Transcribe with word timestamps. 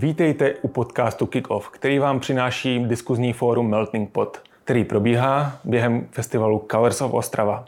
Vítejte 0.00 0.54
u 0.62 0.68
podcastu 0.68 1.26
Kick-Off, 1.26 1.70
který 1.70 1.98
vám 1.98 2.20
přináší 2.20 2.84
diskuzní 2.84 3.32
fórum 3.32 3.70
Melting 3.70 4.10
Pot, 4.10 4.42
který 4.64 4.84
probíhá 4.84 5.52
během 5.64 6.06
festivalu 6.10 6.66
Colors 6.70 7.00
of 7.00 7.14
Ostrava. 7.14 7.64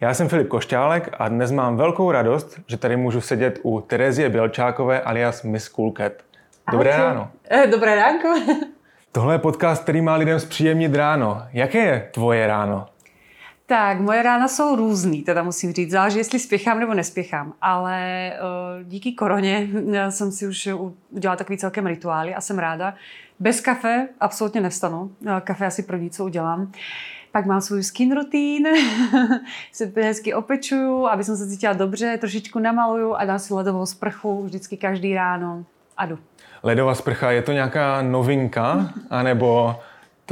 Já 0.00 0.14
jsem 0.14 0.28
Filip 0.28 0.48
Košťálek 0.48 1.08
a 1.18 1.28
dnes 1.28 1.52
mám 1.52 1.76
velkou 1.76 2.10
radost, 2.10 2.60
že 2.66 2.76
tady 2.76 2.96
můžu 2.96 3.20
sedět 3.20 3.58
u 3.62 3.80
Terezie 3.80 4.28
Bělčákové 4.28 5.00
alias 5.00 5.42
Miss 5.42 5.68
Cool 5.68 5.92
Cat. 5.96 6.12
Dobré 6.72 6.90
Ahojte. 6.92 7.08
ráno. 7.08 7.28
Eh, 7.50 7.66
Dobré 7.66 7.96
ránko. 7.96 8.28
Tohle 9.12 9.34
je 9.34 9.38
podcast, 9.38 9.82
který 9.82 10.00
má 10.00 10.14
lidem 10.16 10.40
zpříjemnit 10.40 10.94
ráno. 10.94 11.42
Jaké 11.52 11.78
je 11.78 12.08
tvoje 12.12 12.46
ráno? 12.46 12.86
Tak, 13.72 14.00
moje 14.00 14.22
rána 14.22 14.48
jsou 14.48 14.76
různý, 14.76 15.22
teda 15.22 15.42
musím 15.42 15.72
říct. 15.72 15.90
Záleží, 15.90 16.18
jestli 16.18 16.38
spěchám 16.38 16.80
nebo 16.80 16.94
nespěchám. 16.94 17.52
Ale 17.62 18.32
uh, 18.32 18.88
díky 18.88 19.12
koroně 19.12 19.68
jsem 20.08 20.32
si 20.32 20.46
už 20.46 20.68
udělala 21.10 21.36
takový 21.36 21.58
celkem 21.58 21.86
rituály 21.86 22.34
a 22.34 22.40
jsem 22.40 22.58
ráda. 22.58 22.94
Bez 23.40 23.60
kafe 23.60 24.08
absolutně 24.20 24.60
nevstanu. 24.60 25.10
Eh, 25.26 25.40
Kafe 25.40 25.66
asi 25.66 25.82
první, 25.82 26.10
co 26.10 26.24
udělám. 26.24 26.72
Pak 27.30 27.46
mám 27.46 27.60
svůj 27.60 27.82
skin 27.82 28.14
rutín, 28.14 28.68
se 29.72 29.92
hezky 29.96 30.34
opečuju, 30.34 31.06
aby 31.06 31.24
jsem 31.24 31.36
se 31.36 31.48
cítila 31.48 31.72
dobře, 31.72 32.18
trošičku 32.18 32.58
namaluju 32.58 33.14
a 33.14 33.24
dám 33.24 33.38
si 33.38 33.54
ledovou 33.54 33.86
sprchu 33.86 34.44
vždycky 34.44 34.76
každý 34.76 35.14
ráno 35.14 35.64
a 35.96 36.06
jdu. 36.06 36.18
Ledová 36.62 36.94
sprcha, 36.94 37.30
je 37.30 37.42
to 37.42 37.52
nějaká 37.52 38.02
novinka, 38.02 38.90
anebo 39.10 39.76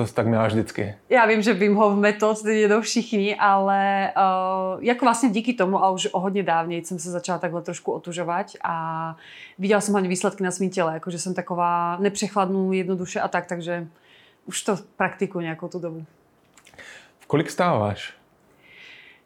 to 0.07 0.13
tak 0.13 0.27
měla 0.27 0.47
vždycky? 0.47 0.95
Já 1.09 1.27
vím, 1.27 1.43
že 1.43 1.55
Wim 1.55 1.75
Hof 1.75 1.99
metod 1.99 2.43
teď 2.43 2.57
jedou 2.57 2.81
všichni, 2.81 3.37
ale 3.37 4.13
uh, 4.17 4.85
jako 4.85 5.05
vlastně 5.05 5.29
díky 5.29 5.55
tomu 5.55 5.85
a 5.85 5.91
už 5.91 6.09
o 6.13 6.21
hodně 6.21 6.43
dávněji 6.43 6.85
jsem 6.85 6.99
se 6.99 7.11
začala 7.11 7.39
takhle 7.39 7.63
trošku 7.63 7.93
otužovat 7.93 8.47
a 8.65 9.17
viděla 9.59 9.81
jsem 9.81 9.95
hlavně 9.95 10.09
výsledky 10.09 10.45
na 10.45 10.51
svém 10.51 10.71
těle, 10.71 10.95
jako 10.95 11.11
že 11.11 11.19
jsem 11.19 11.35
taková 11.35 11.97
nepřechladnou 11.97 12.73
jednoduše 12.73 13.21
a 13.21 13.29
tak, 13.29 13.47
takže 13.47 13.87
už 14.47 14.63
to 14.63 14.77
praktikuji 14.97 15.43
nějakou 15.43 15.69
tu 15.69 15.79
dobu. 15.79 16.05
V 17.21 17.27
kolik 17.27 17.51
stáváš? 17.51 18.21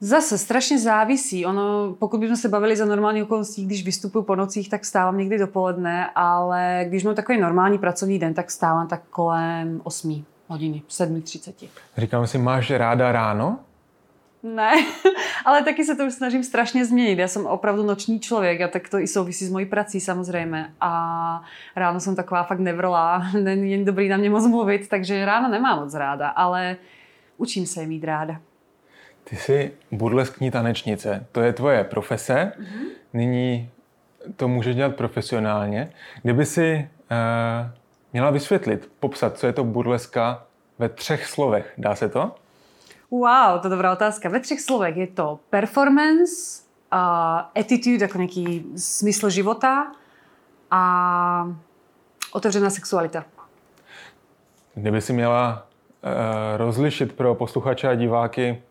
Zase 0.01 0.39
strašně 0.39 0.79
závisí. 0.79 1.47
Ono, 1.47 1.97
pokud 1.99 2.21
bychom 2.21 2.37
se 2.37 2.49
bavili 2.49 2.77
za 2.77 2.85
normální 2.85 3.23
okolností, 3.23 3.67
když 3.67 3.85
vystupuji 3.85 4.25
po 4.25 4.37
nocích, 4.37 4.71
tak 4.71 4.85
stávám 4.85 5.19
někdy 5.19 5.39
dopoledne, 5.39 6.11
ale 6.15 6.85
když 6.89 7.05
mám 7.05 7.15
takový 7.15 7.41
normální 7.41 7.79
pracovní 7.79 8.19
den, 8.19 8.35
tak 8.35 8.51
stávám 8.51 8.89
tak 8.89 9.03
kolem 9.11 9.81
8 9.85 10.25
hodiny, 10.47 10.83
7.30. 10.89 11.69
Říkám 11.97 12.27
si, 12.27 12.39
máš 12.39 12.71
ráda 12.71 13.13
ráno? 13.13 13.59
Ne, 14.43 14.73
ale 15.45 15.63
taky 15.63 15.85
se 15.85 15.97
to 15.97 16.05
už 16.05 16.13
snažím 16.15 16.45
strašně 16.45 16.85
změnit. 16.85 17.19
Já 17.19 17.29
jsem 17.29 17.47
opravdu 17.47 17.83
noční 17.83 18.21
člověk 18.21 18.61
a 18.61 18.69
tak 18.69 18.89
to 18.89 18.99
i 18.99 19.07
souvisí 19.07 19.47
s 19.47 19.51
mojí 19.51 19.67
prací 19.67 20.01
samozřejmě. 20.01 20.71
A 20.81 21.43
ráno 21.77 22.01
jsem 22.01 22.17
taková 22.17 22.43
fakt 22.43 22.59
nevrlá, 22.59 23.27
není 23.41 23.85
dobrý 23.85 24.09
na 24.09 24.17
mě 24.17 24.31
moc 24.31 24.47
mluvit, 24.47 24.89
takže 24.89 25.25
ráno 25.25 25.49
nemám 25.49 25.79
moc 25.79 25.95
ráda, 25.95 26.29
ale 26.29 26.77
učím 27.37 27.67
se 27.67 27.81
je 27.81 27.87
mít 27.87 28.05
ráda. 28.05 28.41
Ty 29.25 29.37
jsi 29.37 29.73
burleskní 29.93 30.51
tanečnice, 30.51 31.27
to 31.33 31.41
je 31.41 31.53
tvoje 31.53 31.85
profese. 31.85 32.53
Mm-hmm. 32.59 32.87
Nyní 33.13 33.71
to 34.37 34.49
můžeš 34.49 34.77
dělat 34.77 34.97
profesionálně. 34.97 35.93
Kdyby 36.23 36.47
si 36.47 36.89
uh, 37.11 37.71
měla 38.15 38.31
vysvětlit, 38.31 38.93
popsat, 39.01 39.39
co 39.39 39.47
je 39.47 39.53
to 39.53 39.65
burleska 39.65 40.47
ve 40.79 40.89
třech 40.89 41.27
slovech, 41.27 41.73
dá 41.79 41.95
se 41.95 42.09
to? 42.09 42.35
Wow, 43.11 43.61
to 43.61 43.67
je 43.67 43.71
dobrá 43.71 43.93
otázka. 43.93 44.29
Ve 44.29 44.41
třech 44.41 44.61
slovech 44.61 44.97
je 44.97 45.07
to 45.07 45.39
performance, 45.51 46.63
uh, 46.93 46.99
attitude, 47.61 48.05
jako 48.05 48.19
nějaký 48.19 48.67
smysl 48.77 49.31
života 49.31 49.93
a 50.71 51.49
otevřená 52.33 52.71
sexualita. 52.71 53.25
Kdyby 54.75 55.01
si 55.01 55.13
měla 55.13 55.67
uh, 56.03 56.11
rozlišit 56.57 57.13
pro 57.13 57.35
posluchače 57.35 57.89
a 57.89 57.95
diváky 57.95 58.63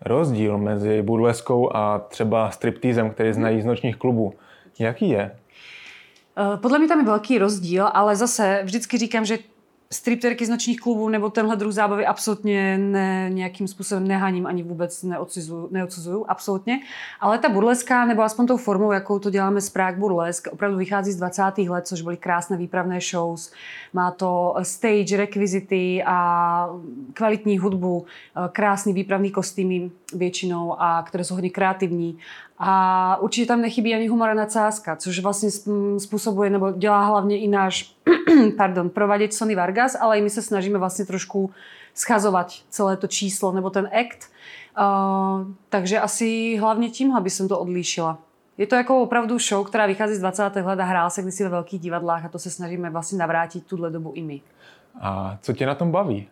rozdíl 0.00 0.58
mezi 0.58 1.02
burleskou 1.02 1.76
a 1.76 1.98
třeba 1.98 2.50
striptýzem, 2.50 3.10
který 3.10 3.32
znají 3.32 3.62
z 3.62 3.64
nočních 3.64 3.96
klubů, 3.96 4.34
jaký 4.78 5.08
je? 5.08 5.37
Podle 6.56 6.78
mě 6.78 6.88
tam 6.88 6.98
je 6.98 7.06
velký 7.06 7.38
rozdíl, 7.38 7.90
ale 7.94 8.16
zase 8.16 8.60
vždycky 8.64 8.98
říkám, 8.98 9.24
že 9.24 9.38
stripterky 9.90 10.46
z 10.46 10.48
nočních 10.48 10.80
klubů 10.80 11.08
nebo 11.08 11.30
tenhle 11.30 11.56
druh 11.56 11.72
zábavy 11.72 12.06
absolutně 12.06 12.78
ne, 12.78 13.30
nějakým 13.30 13.68
způsobem 13.68 14.08
nehaním 14.08 14.46
ani 14.46 14.62
vůbec 14.62 15.02
neodsuzuju, 15.70 16.24
absolutně. 16.28 16.80
Ale 17.20 17.38
ta 17.38 17.48
burleska, 17.48 18.04
nebo 18.04 18.22
aspoň 18.22 18.46
tou 18.46 18.56
formou, 18.56 18.92
jakou 18.92 19.18
to 19.18 19.30
děláme 19.30 19.60
z 19.60 19.70
Prague 19.70 20.00
Burlesk, 20.00 20.48
opravdu 20.52 20.78
vychází 20.78 21.12
z 21.12 21.16
20. 21.16 21.42
let, 21.68 21.86
což 21.86 22.02
byly 22.02 22.16
krásné 22.16 22.56
výpravné 22.56 23.00
shows. 23.00 23.52
Má 23.92 24.10
to 24.10 24.54
stage, 24.62 25.16
rekvizity 25.16 26.02
a 26.06 26.70
kvalitní 27.14 27.58
hudbu, 27.58 28.06
krásný 28.52 28.92
výpravný 28.92 29.30
kostýmy 29.30 29.90
většinou, 30.14 30.76
a 30.78 31.02
které 31.02 31.24
jsou 31.24 31.34
hodně 31.34 31.50
kreativní. 31.50 32.18
A 32.58 33.16
určitě 33.20 33.46
tam 33.46 33.60
nechybí 33.60 33.94
ani 33.94 34.08
humor 34.08 34.28
a 34.28 34.34
nadsázka, 34.34 34.96
což 34.96 35.18
vlastně 35.18 35.50
způsobuje 35.98 36.50
nebo 36.50 36.72
dělá 36.72 37.04
hlavně 37.06 37.38
i 37.38 37.48
náš 37.48 37.96
pardon, 38.56 38.90
provaděč 38.90 39.32
Sony 39.32 39.54
Vargas, 39.54 39.96
ale 40.00 40.18
i 40.18 40.22
my 40.22 40.30
se 40.30 40.42
snažíme 40.42 40.78
vlastně 40.78 41.04
trošku 41.04 41.50
schazovat 41.94 42.52
celé 42.68 42.96
to 42.96 43.06
číslo 43.06 43.52
nebo 43.52 43.70
ten 43.70 43.90
act. 44.00 44.30
Uh, 44.78 45.46
takže 45.68 46.00
asi 46.00 46.56
hlavně 46.60 46.90
tím, 46.90 47.16
aby 47.16 47.30
jsem 47.30 47.48
to 47.48 47.58
odlíšila. 47.58 48.18
Je 48.58 48.66
to 48.66 48.74
jako 48.74 49.02
opravdu 49.02 49.38
show, 49.38 49.66
která 49.66 49.86
vychází 49.86 50.14
z 50.14 50.18
20. 50.18 50.42
let 50.56 50.80
a 50.80 50.84
hrál 50.84 51.10
se 51.10 51.22
kdysi 51.22 51.44
ve 51.44 51.48
velkých 51.48 51.80
divadlách 51.80 52.24
a 52.24 52.28
to 52.28 52.38
se 52.38 52.50
snažíme 52.50 52.90
vlastně 52.90 53.18
navrátit 53.18 53.66
tuhle 53.66 53.90
dobu 53.90 54.12
i 54.14 54.22
my. 54.22 54.40
A 55.00 55.38
co 55.42 55.52
tě 55.52 55.66
na 55.66 55.74
tom 55.74 55.90
baví? 55.90 56.28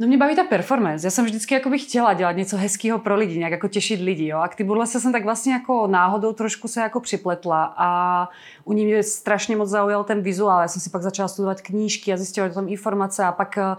No 0.00 0.06
mě 0.06 0.18
baví 0.18 0.36
ta 0.36 0.44
performance. 0.44 1.06
Já 1.06 1.10
jsem 1.10 1.24
vždycky 1.24 1.54
jako 1.54 1.70
bych 1.70 1.82
chtěla 1.82 2.14
dělat 2.14 2.32
něco 2.32 2.56
hezkého 2.56 2.98
pro 2.98 3.16
lidi, 3.16 3.38
nějak 3.38 3.52
jako 3.52 3.68
těšit 3.68 4.00
lidi. 4.00 4.26
Jo? 4.26 4.38
A 4.38 4.48
k 4.48 4.54
ty 4.54 4.64
burlese 4.64 5.00
jsem 5.00 5.12
tak 5.12 5.24
vlastně 5.24 5.52
jako 5.52 5.86
náhodou 5.86 6.32
trošku 6.32 6.68
se 6.68 6.80
jako 6.80 7.00
připletla 7.00 7.74
a 7.76 8.28
u 8.64 8.72
ní 8.72 8.84
mě 8.84 9.02
strašně 9.02 9.56
moc 9.56 9.68
zaujal 9.68 10.04
ten 10.04 10.20
vizuál. 10.20 10.60
Já 10.60 10.68
jsem 10.68 10.82
si 10.82 10.90
pak 10.90 11.02
začala 11.02 11.28
studovat 11.28 11.60
knížky 11.60 12.12
a 12.12 12.16
zjistila 12.16 12.48
tam 12.48 12.68
informace 12.68 13.24
a 13.24 13.32
pak 13.32 13.58
eh, 13.58 13.76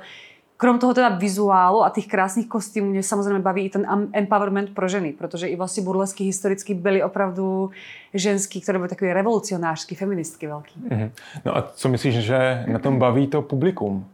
krom 0.58 0.80
toho 0.80 0.94
teda 0.94 1.10
vizuálu 1.10 1.84
a 1.84 1.90
těch 1.90 2.08
krásných 2.08 2.48
kostýmů 2.48 2.90
mě 2.90 3.04
samozřejmě 3.04 3.40
baví 3.40 3.66
i 3.66 3.70
ten 3.70 4.10
empowerment 4.14 4.70
pro 4.70 4.88
ženy, 4.88 5.14
protože 5.14 5.48
i 5.48 5.56
vlastně 5.56 5.84
burlesky 5.84 6.24
historicky 6.24 6.74
byly 6.74 7.04
opravdu 7.04 7.70
ženský, 8.14 8.62
které 8.62 8.80
byly 8.80 8.90
takové 8.90 9.14
revolucionářský, 9.14 9.96
feministky 9.96 10.48
velký. 10.48 10.80
Mm-hmm. 10.90 11.12
No 11.46 11.58
a 11.58 11.62
co 11.62 11.90
myslíš, 11.90 12.16
že 12.16 12.66
na 12.68 12.80
tom 12.80 13.00
baví 13.00 13.28
to 13.28 13.42
publikum? 13.42 14.06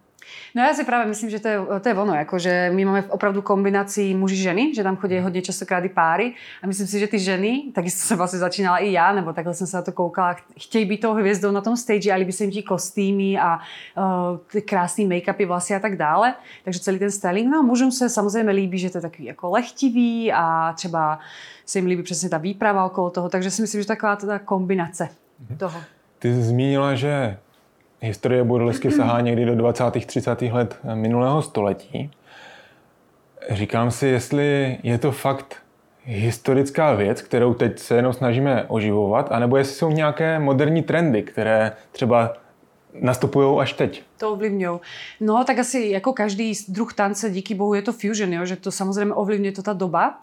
No 0.56 0.64
já 0.64 0.74
si 0.74 0.84
právě 0.84 1.08
myslím, 1.08 1.30
že 1.30 1.40
to 1.40 1.48
je, 1.48 1.60
to 1.82 1.90
je 1.90 1.96
ono, 1.96 2.16
jako, 2.16 2.40
že 2.40 2.72
my 2.74 2.86
máme 2.86 3.04
opravdu 3.04 3.42
kombinaci 3.42 4.14
muži 4.14 4.36
ženy, 4.36 4.76
že 4.76 4.84
tam 4.84 4.96
chodí 4.96 5.20
hodně 5.20 5.42
častokrát 5.42 5.86
i 5.86 5.90
páry 5.90 6.34
a 6.64 6.68
myslím 6.68 6.88
si, 6.88 7.00
že 7.00 7.08
ty 7.08 7.20
ženy, 7.20 7.64
takisto 7.76 8.08
jsem 8.08 8.18
vlastně 8.18 8.40
začínala 8.40 8.78
i 8.78 8.92
já, 8.92 9.14
nebo 9.14 9.34
takhle 9.34 9.54
jsem 9.54 9.68
se 9.68 9.78
na 9.78 9.84
to 9.84 9.92
koukala, 9.92 10.36
chtějí 10.60 10.86
být 10.86 10.98
tou 10.98 11.14
hvězdou 11.14 11.52
na 11.52 11.62
tom 11.62 11.78
stage 11.78 12.12
a 12.12 12.16
líbí 12.16 12.32
se 12.32 12.44
jim 12.44 12.52
ti 12.52 12.64
kostýmy 12.64 13.40
a 13.40 13.58
uh, 13.58 14.38
ty 14.52 14.62
krásný 14.62 15.08
make-upy 15.08 15.48
vlasy 15.48 15.76
a 15.76 15.80
tak 15.80 15.98
dále, 15.98 16.34
takže 16.64 16.80
celý 16.80 17.00
ten 17.00 17.12
styling, 17.12 17.52
no 17.52 17.64
mužům 17.64 17.92
se 17.92 18.10
samozřejmě 18.10 18.52
líbí, 18.52 18.78
že 18.78 18.90
to 18.90 18.98
je 18.98 19.02
takový 19.02 19.26
jako 19.26 19.50
lehtivý 19.50 20.34
a 20.34 20.74
třeba 20.74 21.20
se 21.66 21.78
jim 21.78 21.86
líbí 21.86 22.04
přesně 22.04 22.30
ta 22.30 22.38
výprava 22.38 22.86
okolo 22.86 23.10
toho, 23.10 23.30
takže 23.30 23.52
si 23.52 23.62
myslím, 23.62 23.82
že 23.82 23.88
taková 23.88 24.16
ta 24.16 24.40
kombinace 24.40 25.04
mm-hmm. 25.04 25.58
toho. 25.58 25.82
Ty 26.20 26.34
jsi 26.34 26.44
zmínila, 26.44 26.96
že 26.96 27.38
Historie 28.06 28.44
burlesky 28.44 28.92
sahá 28.92 29.22
někdy 29.22 29.46
do 29.46 29.56
20. 29.56 30.06
30. 30.06 30.42
let 30.42 30.78
minulého 30.94 31.42
století. 31.42 32.12
Říkám 33.50 33.92
si, 33.92 34.08
jestli 34.08 34.78
je 34.84 34.98
to 34.98 35.12
fakt 35.12 35.56
historická 36.04 36.94
věc, 36.94 37.22
kterou 37.22 37.54
teď 37.54 37.80
se 37.80 37.96
jenom 37.96 38.14
snažíme 38.14 38.66
oživovat, 38.68 39.32
anebo 39.32 39.58
jestli 39.58 39.76
jsou 39.76 39.92
nějaké 39.92 40.40
moderní 40.40 40.84
trendy, 40.84 41.24
které 41.24 41.72
třeba 41.92 42.34
nastupují 43.02 43.60
až 43.60 43.74
teď. 43.74 44.04
To 44.18 44.32
ovlivňují. 44.32 44.80
No, 45.20 45.44
tak 45.44 45.60
asi 45.60 45.80
jako 45.80 46.14
každý 46.14 46.54
druh 46.68 46.94
tance, 46.94 47.30
díky 47.30 47.56
bohu, 47.56 47.74
je 47.74 47.82
to 47.82 47.94
fusion, 47.94 48.34
jo? 48.34 48.46
že 48.46 48.56
to 48.56 48.72
samozřejmě 48.72 49.14
ovlivňuje 49.14 49.52
to 49.52 49.64
ta 49.64 49.74
doba. 49.74 50.20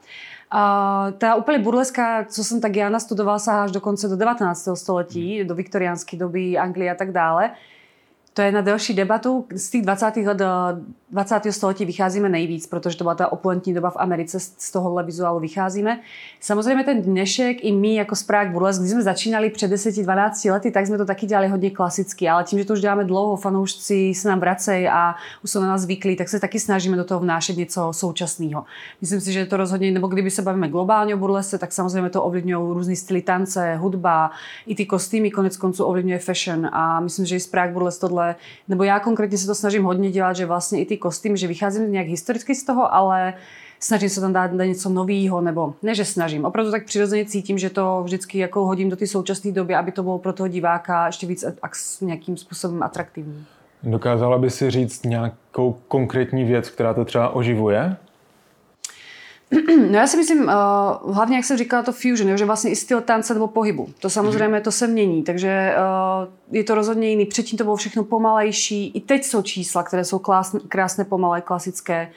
A 0.51 1.07
ta 1.19 1.35
úplně 1.35 1.59
burleska, 1.59 2.25
co 2.25 2.45
jsem 2.45 2.61
tak 2.61 2.77
já 2.77 2.89
nastudoval, 2.89 3.39
sahá 3.39 3.65
až 3.65 3.71
dokonce 3.71 4.09
do 4.09 4.17
19. 4.17 4.69
století, 4.75 5.45
do 5.45 5.55
viktoriánské 5.55 6.17
doby, 6.17 6.59
Anglie 6.59 6.91
a 6.91 6.95
tak 6.95 7.13
dále. 7.13 7.51
To 8.35 8.43
je 8.43 8.53
na 8.53 8.61
delší 8.61 8.95
debatu. 8.95 9.47
Z 9.55 9.71
těch 9.71 9.83
20. 9.83 10.17
let 10.17 10.43
20. 11.13 11.41
století 11.51 11.85
vycházíme 11.85 12.29
nejvíc, 12.29 12.67
protože 12.67 12.97
to 12.97 13.05
byla 13.05 13.15
ta 13.15 13.33
opulentní 13.33 13.75
doba 13.75 13.91
v 13.91 13.97
Americe, 13.97 14.41
z 14.41 14.71
tohohle 14.73 15.03
vizuálu 15.03 15.41
vycházíme. 15.41 16.01
Samozřejmě 16.41 16.85
ten 16.85 17.03
dnešek 17.03 17.65
i 17.65 17.73
my 17.73 17.95
jako 17.95 18.17
Správek 18.17 18.53
Burlesk, 18.53 18.81
když 18.81 18.93
jsme 18.93 19.03
začínali 19.03 19.51
před 19.51 19.73
10-12 19.73 20.53
lety, 20.53 20.71
tak 20.71 20.87
jsme 20.87 20.99
to 20.99 21.05
taky 21.05 21.27
dělali 21.27 21.49
hodně 21.49 21.71
klasicky, 21.71 22.29
ale 22.29 22.45
tím, 22.45 22.59
že 22.59 22.65
to 22.65 22.73
už 22.73 22.81
děláme 22.81 23.05
dlouho, 23.05 23.37
fanoušci 23.37 24.13
se 24.15 24.29
nám 24.29 24.41
vracejí 24.41 24.89
a 24.89 25.15
už 25.45 25.51
jsou 25.51 25.61
na 25.61 25.67
nás 25.67 25.81
zvyklí, 25.81 26.17
tak 26.17 26.29
se 26.29 26.41
taky 26.41 26.61
snažíme 26.61 26.97
do 26.97 27.05
toho 27.05 27.21
vnášet 27.21 27.57
něco 27.57 27.93
současného. 27.93 28.65
Myslím 29.01 29.21
si, 29.21 29.33
že 29.33 29.47
to 29.47 29.57
rozhodně, 29.57 29.91
nebo 29.91 30.07
kdyby 30.07 30.31
se 30.31 30.43
bavíme 30.43 30.69
globálně 30.69 31.15
o 31.15 31.19
burlese, 31.19 31.59
tak 31.59 31.73
samozřejmě 31.73 32.11
to 32.11 32.23
ovlivňují 32.23 32.75
různé 32.75 32.97
styly 32.97 33.23
tance, 33.23 33.77
hudba, 33.77 34.31
i 34.67 34.75
ty 34.75 34.87
kostýmy 34.87 35.31
konec 35.31 35.57
konců 35.57 35.85
ovlivňuje 35.85 36.19
fashion 36.19 36.69
a 36.73 37.01
myslím, 37.01 37.27
že 37.27 37.37
i 37.37 37.41
Správek 37.41 37.73
Burlesk 37.73 38.01
tohle, 38.01 38.35
nebo 38.69 38.85
já 38.85 39.01
konkrétně 39.01 39.39
se 39.39 39.47
to 39.47 39.55
snažím 39.55 39.85
hodně 39.85 40.11
dělat, 40.11 40.33
že 40.33 40.47
vlastně 40.47 40.81
i 40.81 40.87
ty 40.87 41.00
kostým, 41.01 41.37
že 41.37 41.47
vycházím 41.47 41.93
nějak 41.93 42.07
historicky 42.07 42.55
z 42.55 42.65
toho, 42.65 42.95
ale 42.95 43.35
snažím 43.81 44.09
se 44.09 44.21
tam 44.21 44.33
dát, 44.33 44.53
něco 44.53 44.89
nového, 44.89 45.41
nebo 45.41 45.75
ne, 45.83 45.95
že 45.95 46.05
snažím. 46.05 46.45
Opravdu 46.45 46.71
tak 46.71 46.85
přirozeně 46.85 47.25
cítím, 47.25 47.59
že 47.59 47.71
to 47.71 48.03
vždycky 48.05 48.39
jako 48.39 48.67
hodím 48.67 48.91
do 48.91 48.97
té 48.97 49.07
současné 49.07 49.53
doby, 49.53 49.75
aby 49.75 49.93
to 49.93 50.03
bylo 50.03 50.19
pro 50.19 50.33
toho 50.33 50.49
diváka 50.49 51.07
ještě 51.07 51.27
víc 51.27 51.45
nějakým 52.01 52.37
způsobem 52.37 52.83
atraktivní. 52.83 53.45
Dokázala 53.83 54.39
by 54.39 54.51
si 54.51 54.71
říct 54.71 55.05
nějakou 55.05 55.77
konkrétní 55.89 56.45
věc, 56.45 56.71
která 56.71 56.95
to 56.95 57.05
třeba 57.05 57.29
oživuje? 57.29 57.97
No 59.91 59.99
já 59.99 60.07
si 60.07 60.17
myslím, 60.17 60.43
uh, 60.43 61.15
hlavně 61.15 61.37
jak 61.37 61.45
jsem 61.45 61.57
říkala, 61.57 61.83
to 61.83 61.93
fusion, 61.93 62.37
že 62.39 62.45
vlastně 62.45 62.71
i 62.71 62.77
styl 62.77 63.01
tance 63.01 63.35
nebo 63.35 63.47
pohybu. 63.47 63.89
To 63.99 64.11
samozřejmě 64.11 64.61
to 64.61 64.73
se 64.73 64.87
mění, 64.87 65.23
takže 65.23 65.75
uh, 65.77 66.57
je 66.57 66.65
to 66.65 66.75
rozhodně 66.75 67.09
jiný. 67.09 67.27
Předtím 67.27 67.59
to 67.59 67.65
bylo 67.65 67.77
všechno 67.77 68.05
pomalejší. 68.05 68.91
I 68.95 69.01
teď 69.01 69.25
jsou 69.25 69.43
čísla, 69.43 69.83
které 69.83 70.05
jsou 70.05 70.19
krásné, 70.19 70.61
krásné 70.69 71.05
pomalé, 71.05 71.41
klasické. 71.41 72.11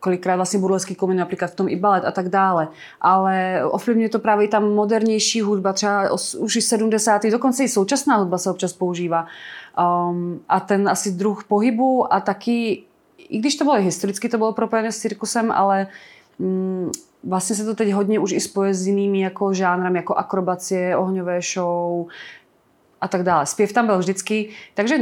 Kolikrát 0.00 0.36
vlastně 0.36 0.60
burlesky 0.60 0.94
kombinují 0.94 1.20
například 1.20 1.50
v 1.50 1.54
tom 1.54 1.68
i 1.68 1.76
balet 1.76 2.04
a 2.04 2.10
tak 2.10 2.28
dále. 2.28 2.68
Ale 3.00 3.60
ovlivňuje 3.64 4.08
to 4.08 4.18
právě 4.18 4.46
i 4.46 4.48
tam 4.48 4.74
modernější 4.74 5.40
hudba, 5.40 5.72
třeba 5.72 6.10
už 6.38 6.56
i 6.56 6.62
70. 6.62 7.22
Dokonce 7.22 7.64
i 7.64 7.68
současná 7.68 8.16
hudba 8.16 8.38
se 8.38 8.50
občas 8.50 8.72
používá. 8.72 9.26
Um, 10.10 10.40
a 10.48 10.60
ten 10.60 10.88
asi 10.88 11.12
druh 11.12 11.44
pohybu 11.44 12.14
a 12.14 12.20
taky, 12.20 12.82
i 13.18 13.38
když 13.38 13.56
to 13.56 13.64
bylo 13.64 13.76
historicky, 13.76 14.28
to 14.28 14.38
bylo 14.38 14.52
propojené 14.52 14.92
s 14.92 14.98
cirkusem, 14.98 15.52
ale 15.52 15.82
mm, 15.82 16.15
vlastně 17.24 17.56
se 17.56 17.64
to 17.64 17.74
teď 17.74 17.92
hodně 17.92 18.18
už 18.18 18.32
i 18.32 18.40
spoje 18.40 18.74
s 18.74 18.86
jinými 18.86 19.20
jako 19.20 19.54
žánrem, 19.54 19.96
jako 19.96 20.14
akrobacie, 20.14 20.96
ohňové 20.96 21.40
show 21.54 22.06
a 23.00 23.08
tak 23.08 23.22
dále. 23.22 23.46
Zpěv 23.46 23.72
tam 23.72 23.86
byl 23.86 23.98
vždycky, 23.98 24.48
takže 24.74 24.98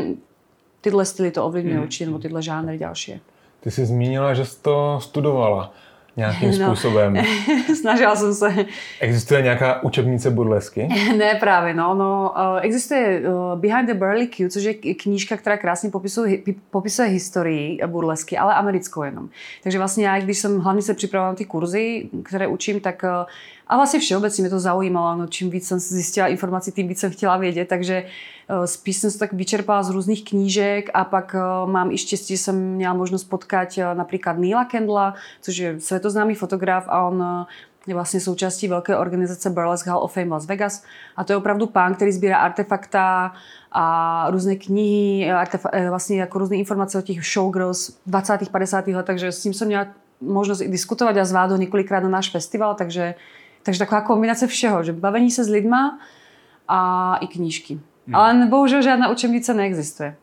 tyhle 0.80 1.04
styly 1.04 1.30
to 1.30 1.46
ovlivňují 1.46 1.76
mm. 1.76 1.82
určitě, 1.82 2.06
nebo 2.06 2.18
tyhle 2.18 2.42
žánry 2.42 2.78
další. 2.78 3.20
Ty 3.60 3.70
jsi 3.70 3.86
zmínila, 3.86 4.34
že 4.34 4.44
jsi 4.44 4.62
to 4.62 4.98
studovala 5.02 5.72
nějakým 6.16 6.50
no. 6.50 6.66
způsobem. 6.66 7.16
Snažila 7.80 8.16
jsem 8.16 8.34
se. 8.34 8.54
Existuje 9.00 9.42
nějaká 9.42 9.82
učebnice 9.82 10.30
burlesky? 10.30 10.88
ne, 11.16 11.34
právě, 11.34 11.74
no. 11.74 11.94
no 11.94 12.34
uh, 12.36 12.58
existuje 12.62 13.20
uh, 13.20 13.60
Behind 13.60 13.88
the 13.88 13.94
Burly 13.94 14.26
Q, 14.26 14.48
což 14.48 14.62
je 14.62 14.74
knížka, 14.74 15.36
která 15.36 15.56
krásně 15.56 15.90
popisuje, 15.90 16.38
popisuje 16.70 17.08
historii 17.08 17.78
burlesky, 17.86 18.38
ale 18.38 18.54
americkou 18.54 19.02
jenom. 19.02 19.28
Takže 19.62 19.78
vlastně 19.78 20.06
já, 20.06 20.20
když 20.20 20.38
jsem 20.38 20.60
hlavně 20.60 20.82
se 20.82 20.94
připravovala 20.94 21.32
na 21.32 21.36
ty 21.36 21.44
kurzy, 21.44 22.08
které 22.24 22.46
učím, 22.46 22.80
tak 22.80 23.04
a 23.66 23.76
vlastně 23.76 24.00
všeobecně 24.00 24.42
mě 24.42 24.50
to 24.50 24.60
zaujímalo, 24.60 25.16
no, 25.16 25.26
čím 25.26 25.50
víc 25.50 25.68
jsem 25.68 25.78
zjistila 25.78 26.26
informací, 26.26 26.72
tím 26.72 26.88
víc 26.88 27.00
jsem 27.00 27.10
chtěla 27.10 27.36
vědět, 27.36 27.68
takže 27.68 28.04
uh, 28.50 28.64
spíš 28.64 28.96
jsem 28.96 29.10
se 29.10 29.18
tak 29.18 29.32
vyčerpala 29.32 29.82
z 29.82 29.90
různých 29.90 30.24
knížek 30.24 30.90
a 30.94 31.04
pak 31.04 31.34
uh, 31.34 31.70
mám 31.70 31.90
i 31.90 31.98
štěstí, 31.98 32.36
že 32.36 32.42
jsem 32.42 32.74
měla 32.74 32.94
možnost 32.94 33.24
potkat 33.24 33.68
uh, 33.78 33.98
například 33.98 34.38
Neila 34.38 34.64
Kendla, 34.64 35.14
což 35.40 35.56
je 35.56 35.80
světoznámý 35.80 36.34
fotograf 36.34 36.84
a 36.88 37.08
on 37.08 37.46
je 37.86 37.94
vlastně 37.94 38.20
součástí 38.20 38.68
velké 38.68 38.96
organizace 38.96 39.50
Burlesque 39.50 39.90
Hall 39.90 40.04
of 40.04 40.12
Fame 40.14 40.30
Las 40.30 40.46
Vegas. 40.46 40.84
A 41.16 41.24
to 41.24 41.32
je 41.32 41.36
opravdu 41.36 41.66
pán, 41.66 41.94
který 41.94 42.12
sbírá 42.12 42.38
artefakta 42.38 43.32
a 43.72 44.26
různé 44.30 44.56
knihy, 44.56 45.32
artef- 45.32 45.90
vlastně 45.90 46.20
jako 46.20 46.38
různé 46.38 46.56
informace 46.56 46.98
o 46.98 47.02
těch 47.02 47.24
showgirls 47.24 47.98
20. 48.06 48.48
50. 48.48 48.86
let, 48.86 49.06
takže 49.06 49.32
s 49.32 49.42
tím 49.42 49.54
jsem 49.54 49.68
měla 49.68 49.86
možnost 50.20 50.60
i 50.60 50.68
diskutovat 50.68 51.16
a 51.16 51.24
zvát 51.24 51.50
ho 51.50 51.56
několikrát 51.56 52.00
na 52.00 52.08
náš 52.08 52.30
festival, 52.30 52.74
takže 52.74 53.14
takže 53.64 53.78
taková 53.78 54.00
kombinace 54.00 54.46
všeho, 54.46 54.82
že 54.82 54.92
bavení 54.92 55.30
se 55.30 55.44
s 55.44 55.48
lidma 55.48 55.98
a 56.68 57.16
i 57.20 57.26
knížky. 57.26 57.80
Hmm. 58.06 58.14
Ale 58.14 58.46
bohužel 58.46 58.82
žádná 58.82 59.08
učebnice 59.10 59.54
neexistuje. 59.54 60.16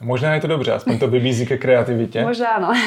Možná 0.00 0.34
je 0.34 0.40
to 0.40 0.46
dobře, 0.46 0.72
aspoň 0.72 0.98
to 0.98 1.08
vybízí 1.08 1.46
ke 1.46 1.58
kreativitě. 1.58 2.22
Možná 2.24 2.48
ano. 2.48 2.72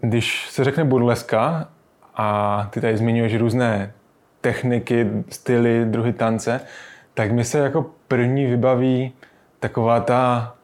Když 0.00 0.50
se 0.50 0.64
řekne 0.64 0.84
burleska 0.84 1.68
a 2.16 2.68
ty 2.70 2.80
tady 2.80 2.96
zmiňuješ 2.96 3.36
různé 3.36 3.92
techniky, 4.40 5.06
styly, 5.28 5.84
druhy 5.84 6.12
tance, 6.12 6.60
tak 7.14 7.32
mi 7.32 7.44
se 7.44 7.58
jako 7.58 7.90
první 8.08 8.46
vybaví 8.46 9.12
taková 9.60 10.00
ta 10.00 10.54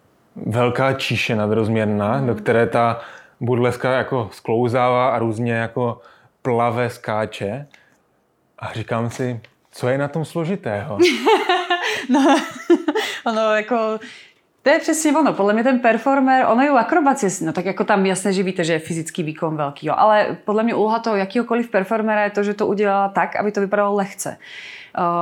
velká 0.47 0.93
číše 0.93 1.37
nadrozměrná, 1.37 2.21
do 2.21 2.35
které 2.35 2.67
ta 2.67 3.01
burleska 3.41 3.93
jako 3.93 4.29
sklouzává 4.33 5.09
a 5.09 5.19
různě 5.19 5.53
jako 5.53 6.01
plave, 6.47 6.91
skáče 6.91 7.67
a 8.59 8.73
říkám 8.73 9.11
si, 9.11 9.41
co 9.71 9.89
je 9.89 9.99
na 9.99 10.09
tom 10.09 10.25
složitého? 10.25 10.99
no, 12.11 12.37
ono 13.27 13.41
jako 13.41 13.99
to 14.63 14.71
je 14.71 14.79
přesně 14.79 15.17
ono. 15.17 15.33
Podle 15.33 15.53
mě 15.53 15.65
ten 15.65 15.79
performer, 15.79 16.47
ono 16.49 16.63
je 16.63 16.71
u 16.71 16.75
akrobacie, 16.75 17.31
no 17.43 17.53
tak 17.53 17.65
jako 17.65 17.85
tam 17.85 18.07
jasně, 18.07 18.33
že 18.33 18.43
víte, 18.43 18.65
že 18.65 18.73
je 18.73 18.79
fyzický 18.79 19.23
výkon 19.23 19.57
velký, 19.57 19.87
jo. 19.87 19.95
ale 19.97 20.37
podle 20.45 20.63
mě 20.63 20.75
úloha 20.75 20.99
toho 20.99 21.17
jakýhokoliv 21.17 21.71
performera 21.71 22.25
je 22.25 22.31
to, 22.31 22.43
že 22.43 22.55
to 22.55 22.67
udělá 22.67 23.09
tak, 23.09 23.37
aby 23.37 23.53
to 23.53 23.61
vypadalo 23.61 23.95
lehce. 23.95 24.37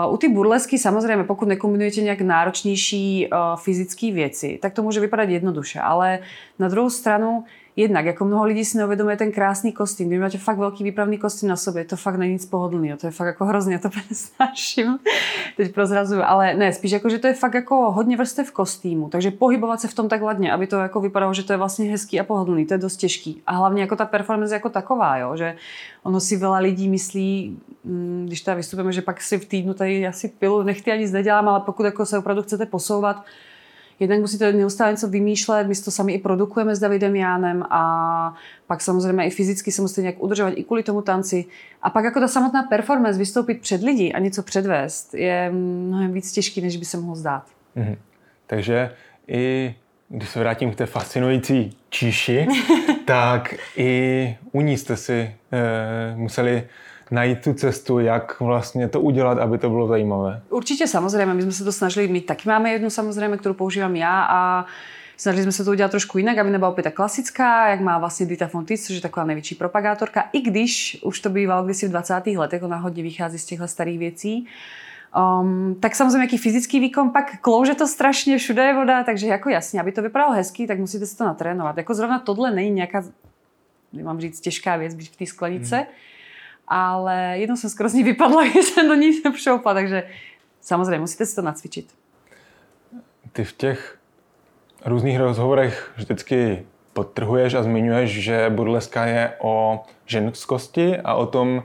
Uh, 0.06 0.14
u 0.14 0.16
ty 0.16 0.28
burlesky 0.28 0.78
samozřejmě, 0.78 1.24
pokud 1.24 1.48
nekombinujete 1.48 2.00
nějak 2.00 2.20
náročnější 2.20 3.28
uh, 3.28 3.38
fyzické 3.56 4.12
věci, 4.12 4.58
tak 4.62 4.72
to 4.72 4.82
může 4.82 5.00
vypadat 5.00 5.28
jednoduše, 5.28 5.80
ale 5.80 6.18
na 6.58 6.68
druhou 6.68 6.90
stranu 6.90 7.44
jednak, 7.76 8.04
jako 8.04 8.24
mnoho 8.24 8.44
lidí 8.44 8.64
si 8.64 8.78
neuvědomuje 8.78 9.16
ten 9.16 9.32
krásný 9.32 9.72
kostým. 9.72 10.08
Když 10.08 10.20
máte 10.20 10.38
fakt 10.38 10.58
velký 10.58 10.84
výpravný 10.84 11.18
kostým 11.18 11.48
na 11.48 11.56
sobě, 11.56 11.84
to 11.84 11.96
fakt 11.96 12.16
není 12.16 12.32
nic 12.32 12.46
pohodlného, 12.46 12.98
to 12.98 13.06
je 13.06 13.10
fakt 13.10 13.26
jako 13.26 13.44
hrozně, 13.44 13.78
to 13.78 13.88
nesnáším. 14.10 14.98
Teď 15.56 15.74
prozrazuju, 15.74 16.22
ale 16.24 16.54
ne, 16.54 16.72
spíš 16.72 16.90
jako, 16.90 17.08
že 17.08 17.18
to 17.18 17.26
je 17.26 17.34
fakt 17.34 17.54
jako 17.54 17.92
hodně 17.92 18.16
vrstev 18.16 18.52
kostýmu, 18.52 19.08
takže 19.08 19.30
pohybovat 19.30 19.80
se 19.80 19.88
v 19.88 19.94
tom 19.94 20.08
tak 20.08 20.22
ladně, 20.22 20.52
aby 20.52 20.66
to 20.66 20.76
jako 20.76 21.00
vypadalo, 21.00 21.34
že 21.34 21.42
to 21.42 21.52
je 21.52 21.56
vlastně 21.56 21.90
hezký 21.90 22.20
a 22.20 22.24
pohodlný, 22.24 22.66
to 22.66 22.74
je 22.74 22.78
dost 22.78 22.96
těžký. 22.96 23.42
A 23.46 23.52
hlavně 23.56 23.82
jako 23.82 23.96
ta 23.96 24.04
performance 24.04 24.54
jako 24.54 24.68
taková, 24.68 25.18
jo, 25.18 25.36
že 25.36 25.56
ono 26.04 26.20
si 26.20 26.36
veľa 26.36 26.60
lidí 26.60 26.88
myslí, 26.88 27.56
mm, 27.84 28.24
když 28.26 28.40
tady 28.40 28.56
vystupujeme, 28.56 28.92
že 28.92 29.02
pak 29.02 29.22
si 29.22 29.38
v 29.38 29.44
týdnu 29.44 29.74
tady 29.74 30.06
asi 30.06 30.28
pilu 30.28 30.62
nechty 30.62 30.92
ani 30.92 31.08
nedělám, 31.10 31.48
ale 31.48 31.60
pokud 31.60 31.84
jako 31.84 32.06
se 32.06 32.18
opravdu 32.18 32.42
chcete 32.42 32.66
posouvat, 32.66 33.24
jednak 34.00 34.20
musíte 34.20 34.52
neustále 34.52 34.90
něco 34.90 35.08
vymýšlet, 35.08 35.66
my 35.66 35.74
to 35.74 35.90
sami 35.90 36.12
i 36.12 36.18
produkujeme 36.18 36.76
s 36.76 36.78
Davidem 36.78 37.16
Jánem 37.16 37.62
a 37.70 38.34
pak 38.66 38.80
samozřejmě 38.80 39.26
i 39.26 39.30
fyzicky 39.30 39.72
se 39.72 39.82
musíte 39.82 40.00
nějak 40.00 40.22
udržovat 40.22 40.52
i 40.56 40.64
kvůli 40.64 40.82
tomu 40.82 41.02
tanci. 41.02 41.44
A 41.82 41.90
pak 41.90 42.04
jako 42.04 42.20
ta 42.20 42.28
samotná 42.28 42.62
performance, 42.62 43.18
vystoupit 43.18 43.60
před 43.60 43.82
lidi 43.82 44.12
a 44.12 44.18
něco 44.18 44.42
předvést, 44.42 45.14
je 45.14 45.50
mnohem 45.52 46.12
víc 46.12 46.32
těžký, 46.32 46.60
než 46.60 46.76
by 46.76 46.84
se 46.84 46.96
mohlo 46.96 47.16
zdát. 47.16 47.46
Mm-hmm. 47.76 47.96
Takže 48.46 48.90
i 49.28 49.74
když 50.08 50.28
se 50.28 50.38
vrátím 50.38 50.72
k 50.72 50.76
té 50.76 50.86
fascinující 50.86 51.76
číši, 51.88 52.46
tak 53.04 53.54
i 53.76 54.36
u 54.52 54.60
ní 54.60 54.78
jste 54.78 54.96
si 54.96 55.34
e, 55.52 56.16
museli 56.16 56.68
najít 57.14 57.44
tu 57.44 57.54
cestu, 57.54 57.98
jak 57.98 58.40
vlastně 58.40 58.88
to 58.88 59.00
udělat, 59.00 59.38
aby 59.38 59.58
to 59.58 59.70
bylo 59.70 59.86
zajímavé. 59.86 60.42
Určitě 60.50 60.86
samozřejmě, 60.86 61.34
my 61.34 61.42
jsme 61.42 61.52
se 61.52 61.64
to 61.64 61.72
snažili, 61.72 62.08
my 62.08 62.20
taky 62.20 62.48
máme 62.48 62.70
jednu 62.70 62.90
samozřejmě, 62.90 63.36
kterou 63.36 63.54
používám 63.54 63.96
já 63.96 64.26
a 64.30 64.66
Snažili 65.16 65.42
jsme 65.42 65.52
se 65.52 65.64
to 65.64 65.70
udělat 65.70 65.90
trošku 65.90 66.18
jinak, 66.18 66.38
aby 66.38 66.50
nebyla 66.50 66.70
opět 66.70 66.82
ta 66.82 66.90
klasická, 66.90 67.68
jak 67.68 67.80
má 67.80 67.98
vlastně 67.98 68.26
Dita 68.26 68.46
Fontis, 68.46 68.86
což 68.86 68.94
je 68.96 69.02
taková 69.02 69.26
největší 69.26 69.54
propagátorka, 69.54 70.28
i 70.32 70.40
když 70.40 70.98
už 71.04 71.20
to 71.20 71.30
bývalo 71.30 71.64
kdysi 71.64 71.88
v 71.88 71.90
20. 71.90 72.26
letech, 72.26 72.62
ona 72.62 72.76
hodně 72.76 73.02
vychází 73.02 73.38
z 73.38 73.44
těchto 73.46 73.68
starých 73.68 73.98
věcí. 73.98 74.46
Um, 75.40 75.76
tak 75.80 75.94
samozřejmě 75.94 76.18
jaký 76.18 76.38
fyzický 76.38 76.80
výkon, 76.80 77.10
pak 77.10 77.40
klouže 77.40 77.74
to 77.74 77.86
strašně, 77.86 78.38
všude 78.38 78.62
je 78.62 78.74
voda, 78.74 79.04
takže 79.04 79.26
jako 79.26 79.48
jasně, 79.48 79.80
aby 79.80 79.92
to 79.92 80.02
vypadalo 80.02 80.32
hezky, 80.32 80.66
tak 80.66 80.78
musíte 80.78 81.06
se 81.06 81.16
to 81.16 81.24
natrénovat. 81.24 81.76
Jako 81.76 81.94
zrovna 81.94 82.18
tohle 82.18 82.50
není 82.50 82.70
nějaká, 82.70 83.04
nemám 83.92 84.20
říct, 84.20 84.40
těžká 84.40 84.76
věc 84.76 84.94
být 84.94 85.08
v 85.08 85.16
té 85.16 85.26
sklenice, 85.26 85.76
hmm 85.76 85.86
ale 86.68 87.34
jednou 87.38 87.56
jsem 87.56 87.70
skoro 87.70 87.88
z 87.88 87.94
ní 87.94 88.02
vypadla, 88.02 88.44
když 88.50 88.64
jsem 88.64 88.88
do 88.88 88.94
ní 88.94 89.12
šoupla, 89.36 89.74
takže 89.74 90.02
samozřejmě 90.60 90.98
musíte 90.98 91.26
si 91.26 91.36
to 91.36 91.42
nacvičit. 91.42 91.94
Ty 93.32 93.44
v 93.44 93.52
těch 93.52 93.98
různých 94.84 95.18
rozhovorech 95.18 95.92
vždycky 95.96 96.66
podtrhuješ 96.92 97.54
a 97.54 97.62
zmiňuješ, 97.62 98.10
že 98.10 98.50
burleska 98.50 99.04
je 99.04 99.32
o 99.40 99.84
ženskosti 100.06 100.96
a 100.96 101.14
o 101.14 101.26
tom, 101.26 101.62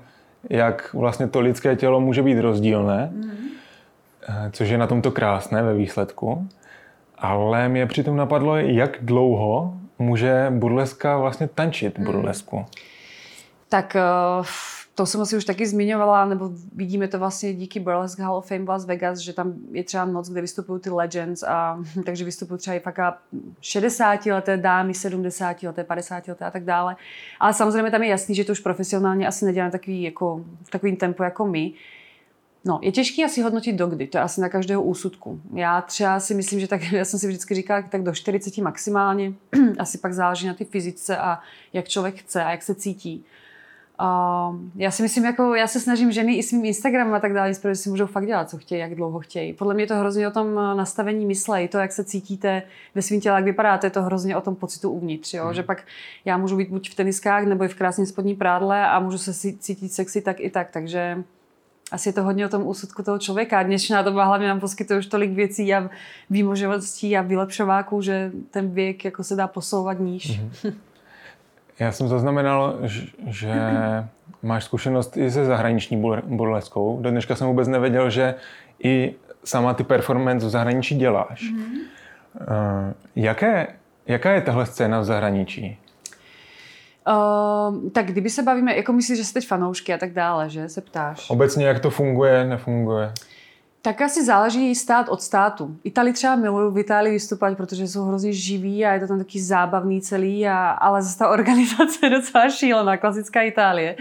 jak 0.49 0.93
vlastně 0.93 1.27
to 1.27 1.39
lidské 1.39 1.75
tělo 1.75 1.99
může 1.99 2.23
být 2.23 2.39
rozdílné, 2.39 3.11
mm-hmm. 3.13 4.49
což 4.51 4.69
je 4.69 4.77
na 4.77 4.87
tomto 4.87 5.11
krásné 5.11 5.63
ve 5.63 5.73
výsledku. 5.73 6.47
Ale 7.17 7.69
mě 7.69 7.85
přitom 7.85 8.17
napadlo, 8.17 8.57
jak 8.57 8.97
dlouho 9.01 9.73
může 9.99 10.47
burleska 10.49 11.17
vlastně 11.17 11.47
tančit 11.47 11.97
hmm. 11.97 12.05
burlesku. 12.05 12.65
Tak 13.69 13.95
uh 14.39 14.45
to 14.99 15.05
jsem 15.05 15.21
asi 15.21 15.37
už 15.37 15.45
taky 15.45 15.67
zmiňovala, 15.67 16.25
nebo 16.25 16.51
vidíme 16.75 17.07
to 17.07 17.19
vlastně 17.19 17.53
díky 17.53 17.79
Burlesque 17.79 18.23
Hall 18.23 18.35
of 18.35 18.47
Fame 18.47 18.65
v 18.65 18.69
Las 18.69 18.85
Vegas, 18.85 19.19
že 19.19 19.33
tam 19.33 19.53
je 19.71 19.83
třeba 19.83 20.05
noc, 20.05 20.29
kde 20.29 20.41
vystupují 20.41 20.81
ty 20.81 20.89
legends 20.89 21.43
a 21.43 21.79
takže 22.05 22.25
vystupují 22.25 22.59
třeba 22.59 22.75
i 22.75 22.79
fakt 22.79 22.99
60 23.61 24.25
leté 24.25 24.57
dámy, 24.57 24.93
70 24.93 25.63
leté, 25.63 25.83
50 25.83 26.27
leté 26.27 26.45
a 26.45 26.51
tak 26.51 26.63
dále. 26.63 26.95
Ale 27.39 27.53
samozřejmě 27.53 27.91
tam 27.91 28.03
je 28.03 28.09
jasný, 28.09 28.35
že 28.35 28.43
to 28.43 28.51
už 28.51 28.59
profesionálně 28.59 29.27
asi 29.27 29.45
neděláme 29.45 29.71
takový, 29.71 30.01
jako, 30.03 30.45
v 30.63 30.69
takovým 30.69 30.95
tempu 30.95 31.23
jako 31.23 31.47
my. 31.47 31.73
No, 32.65 32.79
je 32.83 32.91
těžké 32.91 33.25
asi 33.25 33.41
hodnotit 33.41 33.75
dokdy, 33.75 34.07
to 34.07 34.17
je 34.17 34.21
asi 34.21 34.41
na 34.41 34.49
každého 34.49 34.83
úsudku. 34.83 35.41
Já 35.53 35.81
třeba 35.81 36.19
si 36.19 36.33
myslím, 36.33 36.59
že 36.59 36.67
tak, 36.67 36.81
já 36.91 37.05
jsem 37.05 37.19
si 37.19 37.27
vždycky 37.27 37.55
říkala, 37.55 37.81
tak 37.81 38.03
do 38.03 38.13
40 38.13 38.57
maximálně, 38.57 39.33
asi 39.79 39.97
pak 39.97 40.13
záleží 40.13 40.47
na 40.47 40.53
ty 40.53 40.65
fyzice 40.65 41.17
a 41.17 41.39
jak 41.73 41.87
člověk 41.87 42.15
chce 42.15 42.43
a 42.43 42.51
jak 42.51 42.63
se 42.63 42.75
cítí. 42.75 43.25
Já 44.75 44.91
si 44.91 45.03
myslím, 45.03 45.25
jako 45.25 45.55
já 45.55 45.67
se 45.67 45.79
snažím 45.79 46.11
ženy 46.11 46.37
i 46.37 46.43
svým 46.43 46.65
Instagramem 46.65 47.13
a 47.13 47.19
tak 47.19 47.33
dále, 47.33 47.53
že 47.53 47.75
si 47.75 47.89
můžou 47.89 48.05
fakt 48.05 48.25
dělat, 48.25 48.49
co 48.49 48.57
chtějí, 48.57 48.81
jak 48.81 48.95
dlouho 48.95 49.19
chtějí. 49.19 49.53
Podle 49.53 49.73
mě 49.73 49.83
je 49.83 49.87
to 49.87 49.95
hrozně 49.95 50.27
o 50.27 50.31
tom 50.31 50.47
eh, 50.47 50.75
nastavení 50.75 51.25
mysle, 51.25 51.67
to, 51.67 51.77
jak 51.77 51.91
se 51.91 52.03
cítíte 52.03 52.63
ve 52.95 53.01
svém 53.01 53.21
těle, 53.21 53.35
jak 53.35 53.45
vypadáte, 53.45 53.87
je 53.87 53.91
to 53.91 54.01
hrozně 54.01 54.37
o 54.37 54.41
tom 54.41 54.55
pocitu 54.55 54.89
uvnitř. 54.89 55.33
Jo? 55.33 55.47
Mm. 55.47 55.53
Že 55.53 55.63
pak 55.63 55.83
já 56.25 56.37
můžu 56.37 56.57
být 56.57 56.69
buď 56.69 56.89
v 56.89 56.95
teniskách, 56.95 57.45
nebo 57.45 57.63
i 57.63 57.67
v 57.67 57.75
krásně 57.75 58.05
spodní 58.05 58.35
prádle 58.35 58.87
a 58.87 58.99
můžu 58.99 59.17
se 59.17 59.33
cítit 59.33 59.93
sexy 59.93 60.21
tak 60.21 60.39
i 60.39 60.49
tak. 60.49 60.69
Takže 60.71 61.23
asi 61.91 62.09
je 62.09 62.13
to 62.13 62.23
hodně 62.23 62.45
o 62.45 62.49
tom 62.49 62.67
úsudku 62.67 63.03
toho 63.03 63.19
člověka. 63.19 63.63
Dnešná 63.63 64.01
doba 64.01 64.25
hlavně 64.25 64.47
nám 64.47 64.59
poskytuje 64.59 64.99
už 64.99 65.05
tolik 65.05 65.31
věcí 65.31 65.73
a 65.73 65.89
výmožností 66.29 67.17
a 67.17 67.21
vylepšováků, 67.21 68.01
že 68.01 68.31
ten 68.51 68.71
věk 68.71 69.05
jako 69.05 69.23
se 69.23 69.35
dá 69.35 69.47
posouvat 69.47 69.99
níž. 69.99 70.41
Mm-hmm. 70.41 70.73
Já 71.79 71.91
jsem 71.91 72.07
zaznamenal, 72.07 72.77
že 73.27 73.53
máš 74.41 74.63
zkušenost 74.63 75.17
i 75.17 75.31
se 75.31 75.45
zahraniční 75.45 76.03
burleskou. 76.23 77.01
Do 77.01 77.09
dneška 77.09 77.35
jsem 77.35 77.47
vůbec 77.47 77.67
nevěděl, 77.67 78.09
že 78.09 78.35
i 78.83 79.15
sama 79.43 79.73
ty 79.73 79.83
performance 79.83 80.45
v 80.45 80.49
zahraničí 80.49 80.95
děláš. 80.95 81.43
Mm-hmm. 81.43 82.93
Jaké, 83.15 83.67
jaká 84.07 84.31
je 84.31 84.41
tahle 84.41 84.65
scéna 84.65 84.99
v 84.99 85.03
zahraničí? 85.03 85.77
Uh, 87.07 87.89
tak 87.89 88.05
kdyby 88.05 88.29
se 88.29 88.43
bavíme, 88.43 88.75
jako 88.75 88.93
myslíš, 88.93 89.17
že 89.17 89.25
jsi 89.25 89.33
teď 89.33 89.47
fanoušky 89.47 89.93
a 89.93 89.97
tak 89.97 90.13
dále, 90.13 90.49
že 90.49 90.69
se 90.69 90.81
ptáš? 90.81 91.29
Obecně, 91.29 91.67
jak 91.67 91.79
to 91.79 91.89
funguje, 91.89 92.45
nefunguje? 92.45 93.13
Tak 93.81 94.01
asi 94.01 94.25
záleží 94.25 94.75
stát 94.75 95.09
od 95.09 95.21
státu. 95.21 95.77
Itálii 95.83 96.13
třeba 96.13 96.35
miluju 96.35 96.71
v 96.71 96.77
Itálii 96.77 97.13
vystupovat, 97.13 97.57
protože 97.57 97.87
jsou 97.87 98.03
hrozně 98.03 98.33
živí 98.33 98.85
a 98.85 98.93
je 98.93 98.99
to 98.99 99.07
tam 99.07 99.17
taky 99.17 99.41
zábavný 99.41 100.01
celý, 100.01 100.47
a, 100.47 100.69
ale 100.69 101.01
zase 101.01 101.17
ta 101.17 101.29
organizace 101.29 102.05
je 102.05 102.09
docela 102.09 102.49
šílená, 102.49 102.97
klasická 102.97 103.41
Itálie. 103.41 103.95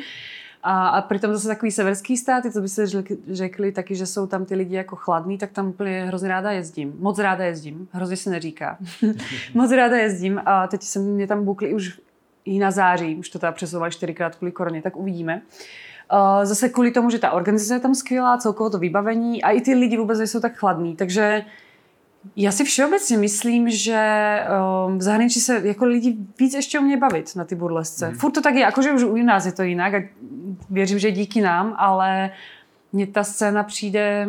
A, 0.62 0.88
a 0.88 1.02
přitom 1.02 1.32
zase 1.32 1.48
takový 1.48 1.70
severský 1.70 2.16
státy, 2.16 2.52
co 2.52 2.60
by 2.60 2.68
se 2.68 2.86
řekli 3.30 3.72
taky, 3.72 3.94
že 3.94 4.06
jsou 4.06 4.26
tam 4.26 4.44
ty 4.44 4.54
lidi 4.54 4.74
jako 4.74 4.96
chladní, 4.96 5.38
tak 5.38 5.50
tam 5.50 5.68
úplně 5.68 6.04
hrozně 6.04 6.28
ráda 6.28 6.50
jezdím. 6.50 6.94
Moc 6.98 7.18
ráda 7.18 7.44
jezdím, 7.44 7.88
hrozně 7.92 8.16
se 8.16 8.30
neříká. 8.30 8.78
Moc 9.54 9.72
ráda 9.72 9.96
jezdím 9.96 10.40
a 10.46 10.66
teď 10.66 10.82
se 10.82 10.98
mě 10.98 11.26
tam 11.26 11.44
bukli 11.44 11.74
už 11.74 12.00
i 12.44 12.58
na 12.58 12.70
září, 12.70 13.16
už 13.16 13.28
to 13.28 13.38
teda 13.38 13.52
přesouvali 13.52 13.92
čtyřikrát 13.92 14.36
kvůli 14.36 14.52
koroně, 14.52 14.82
tak 14.82 14.96
uvidíme. 14.96 15.34
Uh, 15.36 15.42
zase 16.42 16.68
kvůli 16.68 16.90
tomu, 16.90 17.10
že 17.10 17.18
ta 17.18 17.30
organizace 17.30 17.74
je 17.74 17.80
tam 17.80 17.94
skvělá, 17.94 18.36
celkovo 18.36 18.70
to 18.70 18.78
vybavení 18.78 19.42
a 19.42 19.50
i 19.50 19.60
ty 19.60 19.74
lidi 19.74 19.96
vůbec 19.96 20.18
nejsou 20.18 20.40
tak 20.40 20.56
chladní. 20.56 20.96
Takže 20.96 21.44
já 22.36 22.52
si 22.52 22.64
všeobecně 22.64 23.18
myslím, 23.18 23.70
že 23.70 24.40
um, 24.86 24.98
v 24.98 25.02
zahraničí 25.02 25.40
se 25.40 25.60
jako 25.64 25.84
lidi 25.84 26.16
víc 26.38 26.54
ještě 26.54 26.78
umě 26.78 26.96
bavit 26.96 27.36
na 27.36 27.44
ty 27.44 27.54
burlesce. 27.54 28.06
Hmm. 28.06 28.16
Furt 28.16 28.32
to 28.32 28.40
tak 28.40 28.54
je, 28.54 28.60
jakože 28.60 28.92
už 28.92 29.02
u 29.02 29.16
nás 29.16 29.46
je 29.46 29.52
to 29.52 29.62
jinak 29.62 29.94
a 29.94 30.02
věřím, 30.70 30.98
že 30.98 31.10
díky 31.10 31.40
nám, 31.40 31.74
ale 31.78 32.30
mně 32.92 33.06
ta 33.06 33.24
scéna 33.24 33.62
přijde 33.62 34.28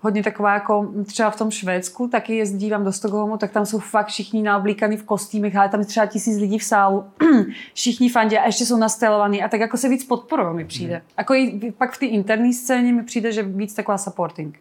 hodně 0.00 0.22
taková 0.22 0.54
jako 0.54 0.92
třeba 1.06 1.30
v 1.30 1.36
tom 1.36 1.50
Švédsku, 1.50 2.08
taky 2.08 2.36
jezdí 2.36 2.70
vám 2.70 2.84
do 2.84 2.92
Stockholmu, 2.92 3.36
tak 3.36 3.50
tam 3.50 3.66
jsou 3.66 3.78
fakt 3.78 4.06
všichni 4.06 4.42
naoblíkaní 4.42 4.96
v 4.96 5.04
kostýmech, 5.04 5.56
ale 5.56 5.68
tam 5.68 5.80
je 5.80 5.86
třeba 5.86 6.06
tisíc 6.06 6.38
lidí 6.38 6.58
v 6.58 6.64
sálu, 6.64 7.04
všichni 7.74 8.08
fandě 8.08 8.38
a 8.38 8.46
ještě 8.46 8.66
jsou 8.66 8.76
nastelovaní 8.76 9.42
a 9.42 9.48
tak 9.48 9.60
jako 9.60 9.76
se 9.76 9.88
víc 9.88 10.04
podporují 10.04 10.56
mi 10.56 10.64
přijde. 10.64 10.94
Hmm. 10.94 11.04
Jako 11.18 11.34
i 11.34 11.72
pak 11.78 11.92
v 11.92 11.98
té 11.98 12.06
interní 12.06 12.54
scéně 12.54 12.92
mi 12.92 13.02
přijde, 13.02 13.32
že 13.32 13.42
víc 13.42 13.74
taková 13.74 13.98
supporting 13.98 14.58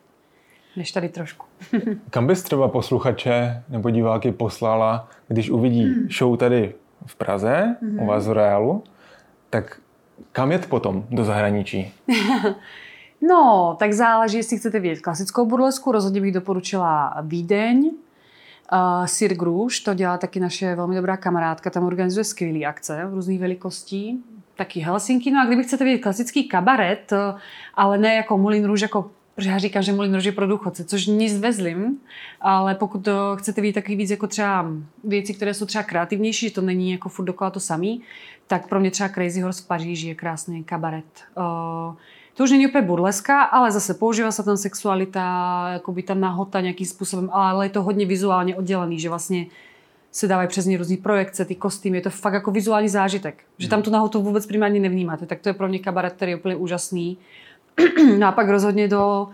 než 0.76 0.92
tady 0.92 1.10
trošku. 1.10 1.46
Kam 2.10 2.28
bys 2.28 2.44
třeba 2.44 2.68
posluchače 2.68 3.64
nebo 3.70 3.90
diváky 3.90 4.32
poslala, 4.32 5.10
když 5.28 5.50
uvidí 5.50 5.84
hmm. 5.84 6.08
show 6.18 6.38
tady 6.38 6.74
v 7.06 7.16
Praze, 7.16 7.76
hmm. 7.82 8.00
u 8.00 8.06
vás 8.06 8.28
v 8.28 8.32
Reálu, 8.32 8.84
tak 9.50 9.80
kam 10.32 10.52
jet 10.52 10.66
potom 10.66 11.06
do 11.10 11.24
zahraničí? 11.24 11.94
No, 13.22 13.76
tak 13.80 13.94
záleží, 13.94 14.38
jestli 14.38 14.58
chcete 14.58 14.80
vidět 14.80 15.02
klasickou 15.02 15.46
burlesku. 15.46 15.92
Rozhodně 15.92 16.22
bych 16.22 16.34
doporučila 16.34 17.14
Vídeň. 17.22 17.92
Uh, 18.72 19.06
Sir 19.06 19.34
Gruš, 19.34 19.80
to 19.80 19.94
dělá 19.94 20.18
taky 20.18 20.40
naše 20.40 20.76
velmi 20.76 20.96
dobrá 20.96 21.18
kamarádka, 21.18 21.70
tam 21.70 21.86
organizuje 21.86 22.24
skvělé 22.24 22.66
akce 22.66 23.06
v 23.06 23.14
různých 23.14 23.40
velikostí. 23.40 24.24
Taky 24.56 24.80
Helsinki. 24.80 25.32
No 25.32 25.42
a 25.42 25.46
kdyby 25.46 25.64
chcete 25.64 25.84
vidět 25.84 26.00
klasický 26.00 26.48
kabaret, 26.48 27.14
ale 27.74 27.98
ne 27.98 28.16
jako 28.16 28.38
Moulin 28.38 28.66
Rouge, 28.66 28.86
jako 28.86 29.12
protože 29.36 29.50
já 29.50 29.58
říkám, 29.58 29.84
že 29.84 29.94
Moulin 29.94 30.14
Rouge 30.14 30.30
je 30.30 30.34
pro 30.34 30.48
důchodce, 30.48 30.84
což 30.84 31.06
nic 31.06 31.38
vezlim, 31.38 31.98
ale 32.42 32.76
pokud 32.76 33.00
to 33.06 33.36
chcete 33.40 33.62
vidět 33.62 33.74
takový 33.74 33.96
víc 33.96 34.10
jako 34.10 34.28
třeba 34.28 34.66
věci, 35.04 35.34
které 35.34 35.54
jsou 35.54 35.66
třeba 35.66 35.84
kreativnější, 35.84 36.48
že 36.48 36.54
to 36.54 36.62
není 36.62 36.92
jako 36.92 37.10
furt 37.10 37.26
dokola 37.26 37.50
to 37.50 37.60
samý, 37.60 38.02
tak 38.48 38.68
pro 38.70 38.80
mě 38.80 38.92
třeba 38.92 39.10
Crazy 39.10 39.42
Horse 39.42 39.64
v 39.64 39.68
Paříži 39.68 40.08
je 40.08 40.16
krásný 40.16 40.64
kabaret. 40.64 41.06
Uh, 41.38 41.96
to 42.34 42.44
už 42.44 42.52
není 42.52 42.68
úplně 42.68 42.82
burleska, 42.82 43.44
ale 43.44 43.72
zase 43.72 43.94
používá 43.94 44.32
se 44.32 44.44
tam 44.44 44.58
sexualita, 44.58 45.70
jakoby 45.74 46.04
ta 46.04 46.14
nahota 46.14 46.62
nějakým 46.62 46.88
způsobem, 46.88 47.30
ale 47.34 47.66
je 47.66 47.70
to 47.70 47.84
hodně 47.84 48.06
vizuálně 48.06 48.56
oddělený, 48.56 49.00
že 49.00 49.10
vlastně 49.10 49.46
se 50.12 50.28
dávají 50.28 50.48
přes 50.48 50.66
ně 50.66 50.78
různý 50.78 50.98
projekce, 50.98 51.46
ty 51.46 51.56
kostýmy, 51.56 51.98
je 51.98 52.02
to 52.02 52.10
fakt 52.10 52.34
jako 52.34 52.52
vizuální 52.52 52.90
zážitek. 52.90 53.44
Že 53.58 53.70
tam 53.70 53.82
tu 53.82 53.92
nahotu 53.92 54.22
vůbec 54.22 54.46
primárně 54.46 54.80
nevnímáte, 54.80 55.26
tak 55.26 55.40
to 55.40 55.50
je 55.50 55.54
pro 55.54 55.68
mě 55.68 55.80
kabaret, 55.80 56.14
který 56.14 56.32
je 56.32 56.36
úplně 56.36 56.56
úžasný. 56.56 57.18
no 58.20 58.28
a 58.28 58.32
pak 58.32 58.50
rozhodně 58.50 58.88
do, 58.88 59.28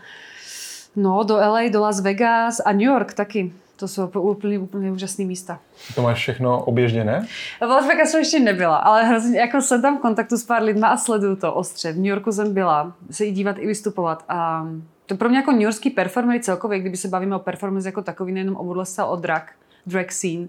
no, 0.96 1.24
do 1.24 1.36
LA, 1.36 1.62
do 1.72 1.82
Las 1.82 2.02
Vegas 2.02 2.62
a 2.66 2.72
New 2.72 2.82
York 2.82 3.14
taky. 3.14 3.54
To 3.76 3.88
jsou 3.88 4.08
úplně, 4.08 4.60
úplně 4.60 4.92
úžasné 4.92 5.26
místa. 5.26 5.60
To 5.96 6.02
máš 6.02 6.18
všechno 6.18 6.64
oběžděné? 6.64 7.28
V 7.60 7.70
Las 7.70 7.88
Vegasu 7.88 8.18
ještě 8.18 8.40
nebyla, 8.40 8.78
ale 8.78 9.04
hrozně, 9.04 9.40
jako 9.40 9.62
jsem 9.62 9.82
tam 9.82 9.98
v 9.98 10.02
kontaktu 10.02 10.38
s 10.38 10.44
pár 10.44 10.64
lidma 10.64 10.88
a 10.88 10.98
sleduju 10.98 11.36
to 11.36 11.54
ostře. 11.54 11.92
V 11.92 11.96
New 11.96 12.06
Yorku 12.06 12.32
jsem 12.32 12.54
byla, 12.54 12.94
se 13.12 13.26
i 13.26 13.32
dívat, 13.32 13.56
i 13.60 13.68
vystupovat. 13.68 14.26
A 14.30 14.68
to 15.06 15.16
pro 15.16 15.30
mě 15.30 15.38
jako 15.38 15.52
New 15.52 15.62
Yorkský 15.62 15.90
performery 15.90 16.40
celkově, 16.40 16.80
kdyby 16.80 16.98
se 16.98 17.08
bavíme 17.08 17.36
o 17.36 17.40
performance 17.40 17.88
jako 17.88 18.02
takový, 18.02 18.32
nejenom 18.32 18.56
o 18.56 18.64
burlesce, 18.64 19.04
o 19.04 19.16
drag, 19.16 19.44
drag 19.86 20.12
scene, 20.12 20.48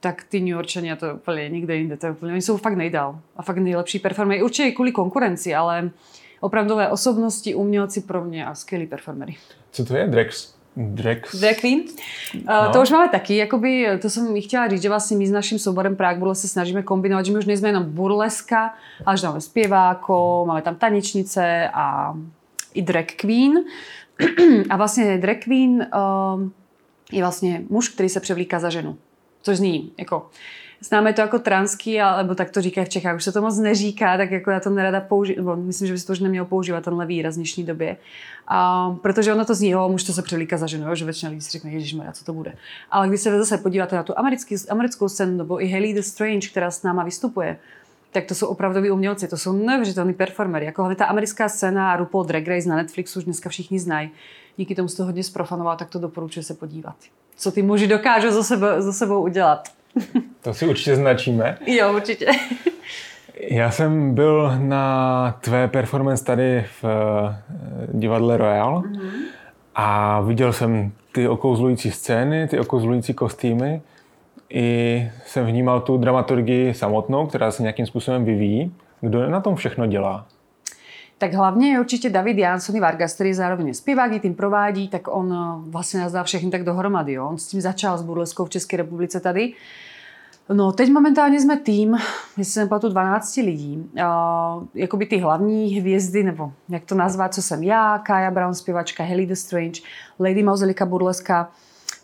tak 0.00 0.24
ty 0.28 0.40
New 0.40 0.48
Yorkčani, 0.48 0.96
to 0.96 1.14
úplně 1.14 1.48
nikde 1.48 1.76
jinde, 1.76 1.96
to 1.96 2.06
úplně, 2.06 2.32
oni 2.32 2.42
jsou 2.42 2.56
fakt 2.56 2.76
nejdál 2.76 3.20
a 3.36 3.42
fakt 3.42 3.58
nejlepší 3.58 3.98
performery. 3.98 4.42
Určitě 4.42 4.68
i 4.68 4.72
kvůli 4.72 4.92
konkurenci, 4.92 5.54
ale 5.54 5.90
opravdové 6.40 6.88
osobnosti, 6.88 7.54
umělci 7.54 8.00
pro 8.00 8.24
mě 8.24 8.46
a 8.46 8.54
skvělí 8.54 8.86
performery. 8.86 9.36
Co 9.70 9.84
to 9.84 9.96
je 9.96 10.06
drag 10.06 10.26
Drag, 10.78 11.18
Drag 11.40 11.60
Queen. 11.60 11.82
No. 12.44 12.72
To 12.72 12.82
už 12.82 12.90
máme 12.90 13.08
taky, 13.08 13.36
jakoby, 13.36 13.86
to 14.02 14.10
jsem 14.10 14.40
chtěla 14.40 14.68
říct, 14.68 14.82
že 14.82 14.88
vlastně 14.88 15.16
my 15.16 15.26
s 15.26 15.30
naším 15.30 15.58
souborem 15.58 15.96
Prague 15.96 16.18
Burles 16.18 16.40
se 16.40 16.48
snažíme 16.48 16.82
kombinovat, 16.82 17.26
že 17.26 17.32
my 17.32 17.38
už 17.38 17.46
nejsme 17.46 17.68
jenom 17.68 17.84
burleska, 17.84 18.74
ale 19.06 19.16
že 19.16 19.26
máme 19.26 19.40
zpěváko, 19.40 20.44
máme 20.48 20.62
tam 20.62 20.74
tanečnice 20.74 21.68
a 21.74 22.14
i 22.74 22.82
drag 22.82 23.06
queen. 23.06 23.52
a 24.70 24.76
vlastně 24.76 25.18
drag 25.18 25.36
queen 25.38 25.86
um, 26.34 26.52
je 27.12 27.22
vlastně 27.22 27.62
muž, 27.68 27.88
který 27.88 28.08
se 28.08 28.20
převlíká 28.20 28.58
za 28.58 28.70
ženu. 28.70 28.96
Což 29.42 29.56
zní 29.56 29.92
jako 29.98 30.30
známe 30.80 31.12
to 31.12 31.20
jako 31.20 31.38
transky, 31.38 32.00
alebo 32.00 32.34
tak 32.34 32.50
to 32.50 32.62
říkají 32.62 32.84
v 32.84 32.88
Čechách, 32.88 33.16
už 33.16 33.24
se 33.24 33.32
to 33.32 33.42
moc 33.42 33.58
neříká, 33.58 34.16
tak 34.16 34.30
jako 34.30 34.50
já 34.50 34.60
to 34.60 34.70
nerada 34.70 35.00
používám, 35.00 35.62
myslím, 35.62 35.86
že 35.86 35.92
by 35.92 35.98
se 35.98 36.06
to 36.06 36.12
už 36.12 36.20
nemělo 36.20 36.46
používat 36.46 36.84
tenhle 36.84 37.06
výraz 37.06 37.34
v 37.34 37.36
dnešní 37.36 37.64
době. 37.64 37.96
A, 38.48 38.90
protože 39.02 39.34
ono 39.34 39.44
to 39.44 39.54
zní, 39.54 39.70
jo, 39.70 39.88
muž 39.88 40.04
to 40.04 40.12
se 40.12 40.22
přelíká 40.22 40.56
za 40.56 40.66
ženu, 40.66 40.88
jo, 40.88 40.94
že 40.94 41.04
většina 41.04 41.30
lidí 41.30 41.40
si 41.40 41.50
řekne, 41.50 41.70
ježišmarja, 41.70 42.12
co 42.12 42.24
to 42.24 42.32
bude. 42.32 42.54
Ale 42.90 43.08
když 43.08 43.20
se 43.20 43.38
zase 43.38 43.58
podíváte 43.58 43.96
na 43.96 44.02
tu 44.02 44.18
americký, 44.18 44.56
americkou 44.70 45.08
scénu, 45.08 45.36
nebo 45.36 45.64
i 45.64 45.68
Haley 45.68 45.94
the 45.94 46.00
Strange, 46.00 46.48
která 46.48 46.70
s 46.70 46.82
náma 46.82 47.04
vystupuje, 47.04 47.58
tak 48.12 48.24
to 48.24 48.34
jsou 48.34 48.46
opravdoví 48.46 48.90
umělci, 48.90 49.28
to 49.28 49.36
jsou 49.36 49.52
neuvěřitelní 49.52 50.14
performery. 50.14 50.66
Jako 50.66 50.82
hlavně 50.82 50.96
ta 50.96 51.04
americká 51.04 51.48
scéna 51.48 51.96
RuPaul 51.96 52.24
Drag 52.24 52.48
Race 52.48 52.68
na 52.68 52.76
Netflixu 52.76 53.18
už 53.18 53.24
dneska 53.24 53.48
všichni 53.48 53.80
znají. 53.80 54.10
Díky 54.56 54.74
tomu 54.74 54.88
se 54.88 54.96
to 54.96 55.04
hodně 55.04 55.24
sprofanoval, 55.24 55.76
tak 55.76 55.88
to 55.88 55.98
doporučuji 55.98 56.42
se 56.42 56.54
podívat. 56.54 56.96
Co 57.36 57.52
ty 57.52 57.62
muži 57.62 57.86
dokážou 57.86 58.30
za 58.30 58.42
sebou, 58.42 58.66
za 58.78 58.92
sebou 58.92 59.22
udělat. 59.22 59.68
To 60.42 60.54
si 60.54 60.66
určitě 60.66 60.96
značíme. 60.96 61.58
Jo, 61.66 61.94
určitě. 61.94 62.26
Já 63.50 63.70
jsem 63.70 64.14
byl 64.14 64.52
na 64.58 65.38
tvé 65.40 65.68
performance 65.68 66.24
tady 66.24 66.64
v 66.82 66.84
eh, 66.84 67.36
divadle 67.92 68.36
Royal 68.36 68.82
mm-hmm. 68.82 69.10
A 69.80 70.20
viděl 70.20 70.52
jsem 70.52 70.92
ty 71.12 71.28
okouzlující 71.28 71.90
scény, 71.90 72.48
ty 72.48 72.58
okouzlující 72.58 73.14
kostýmy. 73.14 73.82
I 74.50 75.10
jsem 75.26 75.46
vnímal 75.46 75.80
tu 75.80 75.96
dramaturgii 75.96 76.74
samotnou, 76.74 77.26
která 77.26 77.50
se 77.50 77.62
nějakým 77.62 77.86
způsobem 77.86 78.24
vyvíjí. 78.24 78.74
Kdo 79.00 79.30
na 79.30 79.40
tom 79.40 79.56
všechno 79.56 79.86
dělá? 79.86 80.26
Tak 81.18 81.34
hlavně 81.34 81.72
je 81.72 81.80
určitě 81.80 82.10
David 82.10 82.38
Jansony 82.38 82.80
Vargas, 82.80 83.14
který 83.14 83.30
je 83.30 83.34
zároveň 83.34 83.74
zpěvák, 83.74 84.12
i 84.12 84.20
tím 84.20 84.34
provádí, 84.34 84.88
tak 84.88 85.08
on 85.08 85.32
eh, 85.32 85.70
vlastně 85.70 86.00
nás 86.00 86.12
dá 86.12 86.22
všechny 86.22 86.50
tak 86.50 86.64
dohromady. 86.64 87.12
Jo. 87.12 87.28
On 87.28 87.38
s 87.38 87.46
tím 87.46 87.60
začal 87.60 87.98
s 87.98 88.02
burleskou 88.02 88.44
v 88.44 88.50
České 88.50 88.76
republice 88.76 89.20
tady. 89.20 89.52
No, 90.52 90.72
teď 90.72 90.90
momentálně 90.90 91.40
jsme 91.40 91.56
tým, 91.56 91.96
jestli 92.38 92.52
jsem 92.52 92.68
tu 92.68 92.88
12 92.88 93.36
lidí. 93.36 93.76
Uh, 93.76 94.64
jakoby 94.74 95.06
ty 95.06 95.18
hlavní 95.18 95.74
hvězdy, 95.74 96.22
nebo 96.22 96.52
jak 96.68 96.84
to 96.84 96.94
nazvat, 96.94 97.34
co 97.34 97.42
jsem 97.42 97.62
já, 97.62 97.98
Kaya 97.98 98.30
Brown, 98.30 98.54
zpěvačka, 98.54 99.04
Helly 99.04 99.26
the 99.26 99.34
Strange, 99.34 99.80
Lady 100.20 100.42
Mauzelika 100.42 100.86
burleska, 100.86 101.50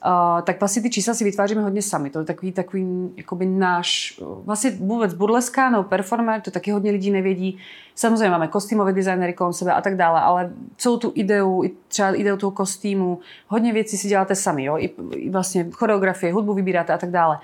Uh, 0.07 0.43
tak 0.43 0.61
vlastně 0.61 0.83
ty 0.83 0.91
čísla 0.91 1.15
si 1.15 1.25
vytváříme 1.25 1.63
hodně 1.63 1.83
sami. 1.83 2.11
To 2.11 2.19
je 2.19 2.25
takový, 2.25 2.53
takový 2.53 3.11
jakoby 3.17 3.47
náš, 3.47 4.21
vlastně 4.45 4.71
vůbec 4.71 5.15
burleska 5.15 5.71
nebo 5.71 5.83
performer, 5.83 6.41
to 6.41 6.51
taky 6.51 6.71
hodně 6.71 6.91
lidí 6.91 7.11
nevědí. 7.11 7.59
Samozřejmě 7.95 8.31
máme 8.31 8.49
kostýmové 8.49 8.93
designery 8.93 9.33
kolem 9.33 9.53
sebe 9.53 9.73
a 9.73 9.81
tak 9.81 9.97
dále, 9.97 10.21
ale 10.21 10.53
celou 10.77 10.97
tu 10.97 11.13
ideu, 11.15 11.63
třeba 11.89 12.15
ideu 12.15 12.37
toho 12.37 12.51
kostýmu, 12.51 13.19
hodně 13.49 13.73
věcí 13.73 13.97
si 13.97 14.09
děláte 14.09 14.35
sami, 14.35 14.65
jo? 14.65 14.79
I, 14.79 14.91
i 15.11 15.31
vlastně 15.31 15.67
choreografie, 15.73 16.33
hudbu 16.33 16.55
vybíráte 16.55 16.93
a 16.93 16.99
tak 16.99 17.11
dále. 17.11 17.39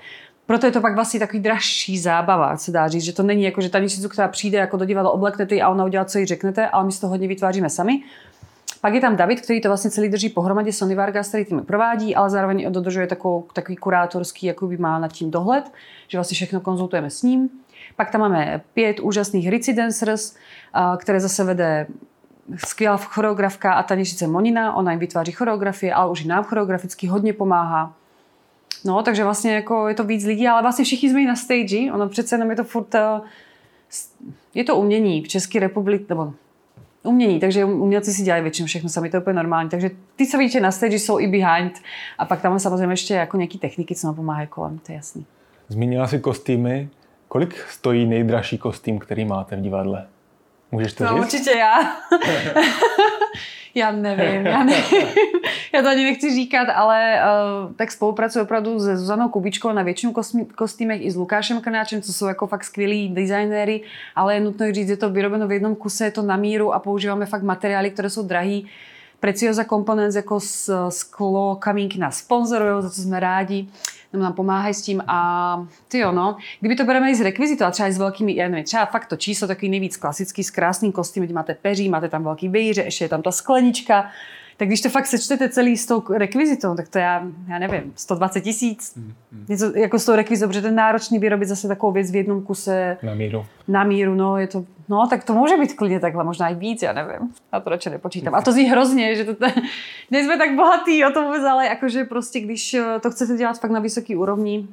Proto 0.51 0.65
je 0.65 0.71
to 0.71 0.81
pak 0.81 0.95
vlastně 0.95 1.19
takový 1.19 1.39
dražší 1.39 1.99
zábava, 1.99 2.57
se 2.57 2.71
dá 2.71 2.87
říct, 2.87 3.03
že 3.03 3.13
to 3.13 3.23
není 3.23 3.43
jako, 3.43 3.61
že 3.61 3.69
tanečnicu, 3.69 4.09
která 4.09 4.27
přijde 4.27 4.57
jako 4.57 4.77
do 4.77 4.85
divadla, 4.85 5.11
obleknete 5.11 5.61
a 5.61 5.69
ona 5.69 5.85
udělá, 5.85 6.05
co 6.05 6.17
jí 6.19 6.25
řeknete, 6.25 6.67
ale 6.67 6.85
my 6.85 6.91
si 6.91 7.01
to 7.01 7.07
hodně 7.07 7.27
vytváříme 7.27 7.69
sami. 7.69 8.03
Pak 8.81 8.93
je 8.93 9.01
tam 9.01 9.15
David, 9.15 9.41
který 9.41 9.61
to 9.61 9.69
vlastně 9.69 9.91
celý 9.91 10.09
drží 10.09 10.29
pohromadě, 10.29 10.73
Sony 10.73 10.95
Vargas, 10.95 11.27
který 11.27 11.45
tím 11.45 11.61
provádí, 11.61 12.15
ale 12.15 12.29
zároveň 12.29 12.71
dodržuje 12.71 13.07
takovou, 13.07 13.47
takový 13.53 13.75
kurátorský, 13.75 14.45
jako 14.45 14.67
by 14.67 14.77
má 14.77 14.99
nad 14.99 15.11
tím 15.11 15.31
dohled, 15.31 15.71
že 16.07 16.17
vlastně 16.17 16.35
všechno 16.35 16.59
konzultujeme 16.59 17.09
s 17.09 17.23
ním. 17.23 17.49
Pak 17.95 18.11
tam 18.11 18.21
máme 18.21 18.61
pět 18.73 18.99
úžasných 18.99 19.49
Ritzy 19.49 19.73
Dancers, 19.73 20.35
které 20.97 21.19
zase 21.19 21.43
vede 21.43 21.87
skvělá 22.55 22.97
choreografka 22.97 23.73
a 23.73 23.83
tanečnice 23.83 24.27
Monina, 24.27 24.75
ona 24.75 24.91
jim 24.91 24.99
vytváří 24.99 25.31
choreografie, 25.31 25.93
ale 25.93 26.11
už 26.11 26.25
i 26.25 26.27
nám 26.27 26.43
choreograficky 26.43 27.07
hodně 27.07 27.33
pomáhá. 27.33 27.93
No, 28.85 29.03
takže 29.03 29.23
vlastně 29.23 29.53
jako 29.53 29.87
je 29.87 29.95
to 29.95 30.03
víc 30.03 30.25
lidí, 30.25 30.47
ale 30.47 30.61
vlastně 30.61 30.85
všichni 30.85 31.09
jsme 31.09 31.25
na 31.25 31.35
stage. 31.35 31.91
Ono 31.93 32.09
přece 32.09 32.35
jenom 32.35 32.49
je 32.49 32.55
to 32.55 32.63
furt... 32.63 32.95
Eh, 32.95 33.21
je 34.53 34.63
to 34.63 34.75
umění 34.75 35.21
v 35.21 35.27
České 35.27 35.59
republice, 35.59 36.05
nebo 36.09 36.33
umění, 37.03 37.39
takže 37.39 37.65
umělci 37.65 38.13
si 38.13 38.23
dělají 38.23 38.43
většinou 38.43 38.67
všechno 38.67 38.89
sami, 38.89 39.09
to 39.09 39.17
je 39.17 39.21
úplně 39.21 39.33
normální. 39.33 39.69
Takže 39.69 39.89
ty, 40.15 40.27
co 40.27 40.37
vidíte 40.37 40.59
na 40.59 40.71
stage, 40.71 40.99
jsou 40.99 41.19
i 41.19 41.27
behind. 41.27 41.73
A 42.17 42.25
pak 42.25 42.41
tam 42.41 42.59
samozřejmě 42.59 42.93
ještě 42.93 43.13
jako 43.13 43.37
nějaký 43.37 43.57
techniky, 43.57 43.95
co 43.95 44.07
nám 44.07 44.15
pomáhají 44.15 44.47
kolem, 44.47 44.79
to 44.79 44.91
je 44.91 44.95
jasný. 44.95 45.25
Zmínila 45.67 46.07
si 46.07 46.19
kostýmy. 46.19 46.89
Kolik 47.27 47.65
stojí 47.69 48.05
nejdražší 48.05 48.57
kostým, 48.57 48.99
který 48.99 49.25
máte 49.25 49.55
v 49.55 49.61
divadle? 49.61 50.07
Můžeš 50.71 50.93
to 50.93 51.03
no, 51.03 51.09
říct? 51.09 51.19
určitě 51.19 51.51
já. 51.57 51.75
Já 53.75 53.91
nevím, 53.91 54.45
já 54.45 54.63
nevím. 54.63 55.07
já 55.73 55.81
to 55.81 55.87
ani 55.87 56.03
nechci 56.03 56.35
říkat, 56.35 56.67
ale 56.75 57.21
uh, 57.65 57.73
tak 57.73 57.91
spolupracuji 57.91 58.43
opravdu 58.43 58.79
se 58.79 58.97
Zuzanou 58.97 59.29
Kubičkou 59.29 59.71
na 59.71 59.83
většinu 59.83 60.13
kostýmech 60.55 61.05
i 61.05 61.11
s 61.11 61.15
Lukášem 61.15 61.61
Krnáčem, 61.61 62.01
co 62.01 62.13
jsou 62.13 62.25
jako 62.25 62.47
fakt 62.47 62.63
skvělí 62.63 63.09
designéry, 63.09 63.81
ale 64.15 64.33
je 64.33 64.39
nutno 64.39 64.71
říct, 64.71 64.87
že 64.87 64.97
to 64.97 65.09
vyrobeno 65.09 65.47
v 65.47 65.51
jednom 65.51 65.75
kuse, 65.75 66.05
je 66.05 66.11
to 66.11 66.21
na 66.21 66.37
míru 66.37 66.73
a 66.73 66.79
používáme 66.79 67.25
fakt 67.25 67.43
materiály, 67.43 67.91
které 67.91 68.09
jsou 68.09 68.23
drahý. 68.23 68.67
Preciosa 69.19 69.63
Components 69.63 70.15
jako 70.15 70.39
sklo, 70.89 71.55
kamínky 71.55 71.99
nás 71.99 72.17
sponzorují, 72.17 72.83
za 72.83 72.89
co 72.89 73.01
jsme 73.01 73.19
rádi 73.19 73.67
nebo 74.13 74.23
nám 74.23 74.33
pomáhají 74.33 74.73
s 74.73 74.81
tím 74.81 75.03
a 75.07 75.67
ty 75.87 75.97
jo, 75.97 76.11
no. 76.11 76.37
Kdyby 76.59 76.75
to 76.75 76.83
bereme 76.83 77.11
i 77.11 77.15
z 77.15 77.21
rekvizitu 77.21 77.63
a 77.63 77.71
třeba 77.71 77.89
i 77.89 77.93
s 77.93 77.97
velkými, 77.97 78.35
já 78.35 78.47
nevím, 78.47 78.65
třeba 78.65 78.85
fakt 78.85 79.05
to 79.05 79.15
číslo 79.15 79.47
takový 79.47 79.69
nejvíc 79.69 79.97
klasický 79.97 80.43
s 80.43 80.51
krásným 80.51 80.91
kostýmem, 80.91 81.27
kde 81.27 81.35
máte 81.35 81.53
peří, 81.53 81.89
máte 81.89 82.09
tam 82.09 82.23
velký 82.23 82.49
vejře, 82.49 82.81
ještě 82.81 83.05
je 83.05 83.09
tam 83.09 83.21
ta 83.21 83.31
sklenička, 83.31 84.09
tak 84.61 84.67
když 84.67 84.81
to 84.81 84.89
fakt 84.89 85.05
sečtete 85.05 85.49
celý 85.49 85.77
s 85.77 85.85
tou 85.85 86.03
rekvizitou, 86.13 86.75
tak 86.75 86.87
to 86.87 86.99
já, 86.99 87.23
já 87.47 87.59
nevím, 87.59 87.93
120 87.95 88.41
tisíc. 88.41 88.95
Mm, 88.95 89.13
mm. 89.31 89.45
Něco 89.49 89.77
jako 89.77 89.99
s 89.99 90.05
tou 90.05 90.15
rekvizitou, 90.15 90.47
protože 90.47 90.61
ten 90.61 90.75
náročný 90.75 91.19
vyrobit 91.19 91.47
zase 91.47 91.67
takovou 91.67 91.91
věc 91.91 92.11
v 92.11 92.15
jednom 92.15 92.41
kuse. 92.41 92.97
Na 93.03 93.13
míru. 93.13 93.45
Na 93.67 93.83
míru, 93.83 94.15
no, 94.15 94.37
je 94.37 94.47
to, 94.47 94.65
no, 94.89 95.07
tak 95.09 95.23
to 95.23 95.33
může 95.33 95.57
být 95.57 95.73
klidně 95.73 95.99
takhle, 95.99 96.23
možná 96.23 96.49
i 96.49 96.55
víc, 96.55 96.81
já 96.81 96.93
nevím. 96.93 97.33
Já 97.53 97.59
to 97.59 97.69
radši 97.69 97.89
nepočítám. 97.89 98.35
A 98.35 98.41
to 98.41 98.51
zní 98.51 98.63
hrozně, 98.63 99.15
že 99.15 99.25
to, 99.25 99.45
nejsme 100.11 100.37
tak 100.37 100.55
bohatý 100.55 101.05
o 101.05 101.11
tom 101.11 101.25
vůbec, 101.25 101.43
ale 101.43 101.65
jakože 101.65 102.03
prostě, 102.03 102.39
když 102.39 102.73
eh, 102.73 102.99
to 102.99 103.11
chcete 103.11 103.37
dělat 103.37 103.59
fakt 103.59 103.71
na 103.71 103.79
vysoký 103.79 104.15
úrovni, 104.15 104.67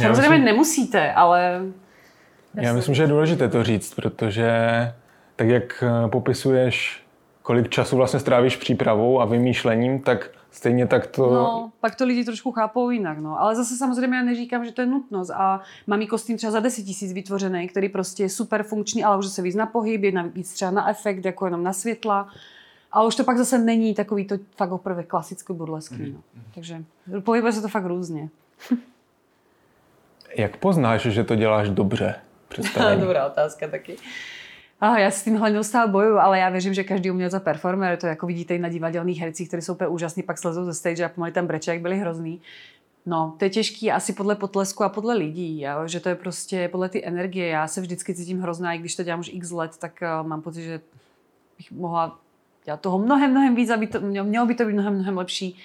samozřejmě 0.00 0.38
nemusíte, 0.38 1.12
ale... 1.12 1.62
Já 2.54 2.72
myslím, 2.72 2.94
že 2.94 3.02
je 3.02 3.06
důležité 3.06 3.48
to 3.48 3.64
říct, 3.64 3.94
protože 3.94 4.50
tak 5.36 5.48
jak 5.48 5.84
eh, 5.86 6.08
popisuješ 6.08 7.03
kolik 7.44 7.68
času 7.68 7.96
vlastně 7.96 8.20
strávíš 8.20 8.56
přípravou 8.56 9.20
a 9.20 9.24
vymýšlením, 9.24 10.00
tak 10.00 10.30
stejně 10.50 10.86
tak 10.86 11.06
to... 11.06 11.34
No, 11.34 11.72
pak 11.80 11.94
to 11.94 12.04
lidi 12.04 12.24
trošku 12.24 12.52
chápou 12.52 12.90
jinak, 12.90 13.18
no. 13.18 13.40
Ale 13.40 13.56
zase 13.56 13.76
samozřejmě 13.76 14.16
já 14.16 14.22
neříkám, 14.22 14.64
že 14.64 14.72
to 14.72 14.80
je 14.80 14.86
nutnost. 14.86 15.30
A 15.30 15.60
mám 15.86 16.02
i 16.02 16.06
kostým 16.06 16.36
třeba 16.36 16.50
za 16.50 16.60
10 16.60 16.82
tisíc 16.82 17.12
vytvořený, 17.12 17.68
který 17.68 17.88
prostě 17.88 18.22
je 18.22 18.28
super 18.28 18.62
funkční, 18.62 19.04
ale 19.04 19.18
už 19.18 19.26
se 19.26 19.42
víc 19.42 19.54
na 19.54 19.66
pohyb, 19.66 20.02
je 20.02 20.22
víc 20.22 20.52
třeba 20.52 20.70
na 20.70 20.90
efekt, 20.90 21.24
jako 21.24 21.44
jenom 21.44 21.62
na 21.62 21.72
světla. 21.72 22.28
A 22.92 23.02
už 23.02 23.16
to 23.16 23.24
pak 23.24 23.38
zase 23.38 23.58
není 23.58 23.94
takový 23.94 24.24
to 24.24 24.34
fakt 24.56 24.72
opravdu 24.72 25.02
klasický 25.06 25.52
burleský. 25.52 26.02
Mm. 26.02 26.12
No. 26.12 26.42
Takže 26.54 26.84
pohybuje 27.20 27.52
se 27.52 27.62
to 27.62 27.68
fakt 27.68 27.86
různě. 27.86 28.28
Jak 30.36 30.56
poznáš, 30.56 31.02
že 31.02 31.24
to 31.24 31.34
děláš 31.36 31.68
dobře? 31.68 32.14
Dobrá 33.00 33.26
otázka 33.26 33.68
taky. 33.68 33.96
Ah, 34.80 34.98
já 34.98 35.10
s 35.10 35.24
tím 35.24 35.36
hlavně 35.36 35.54
neustále 35.54 35.90
bojuju, 35.90 36.18
ale 36.18 36.38
já 36.38 36.50
věřím, 36.50 36.74
že 36.74 36.84
každý 36.84 37.10
umělec 37.10 37.34
a 37.34 37.40
performer, 37.40 37.96
to 37.96 38.06
jako 38.06 38.26
vidíte 38.26 38.54
i 38.54 38.58
na 38.58 38.68
divadelných 38.68 39.20
hercích, 39.20 39.48
kteří 39.48 39.62
jsou 39.62 39.72
úplně 39.72 39.88
úžasní, 39.88 40.22
pak 40.22 40.38
slezou 40.38 40.64
ze 40.64 40.74
stage 40.74 41.04
a 41.04 41.08
pomalu 41.08 41.32
tam 41.32 41.46
breče, 41.46 41.70
jak 41.70 41.80
byli 41.80 41.98
hrozný. 41.98 42.40
No, 43.06 43.34
to 43.38 43.44
je 43.44 43.50
těžký 43.50 43.92
asi 43.92 44.12
podle 44.12 44.34
potlesku 44.34 44.84
a 44.84 44.88
podle 44.88 45.14
lidí, 45.14 45.62
jo? 45.62 45.88
že 45.88 46.00
to 46.00 46.08
je 46.08 46.14
prostě 46.14 46.68
podle 46.68 46.88
ty 46.88 47.06
energie. 47.06 47.46
Já 47.46 47.66
se 47.66 47.80
vždycky 47.80 48.14
cítím 48.14 48.40
hrozná, 48.40 48.72
i 48.72 48.78
když 48.78 48.96
to 48.96 49.02
dělám 49.02 49.20
už 49.20 49.30
x 49.32 49.50
let, 49.50 49.76
tak 49.78 50.02
uh, 50.02 50.28
mám 50.28 50.42
pocit, 50.42 50.62
že 50.62 50.80
bych 51.56 51.72
mohla 51.72 52.18
dělat 52.64 52.80
toho 52.80 52.98
mnohem, 52.98 53.30
mnohem 53.30 53.54
víc, 53.54 53.70
aby 53.70 53.86
to, 53.86 54.00
mělo 54.00 54.46
by 54.46 54.54
to 54.54 54.64
být 54.64 54.72
mnohem, 54.72 54.94
mnohem 54.94 55.18
lepší. 55.18 55.58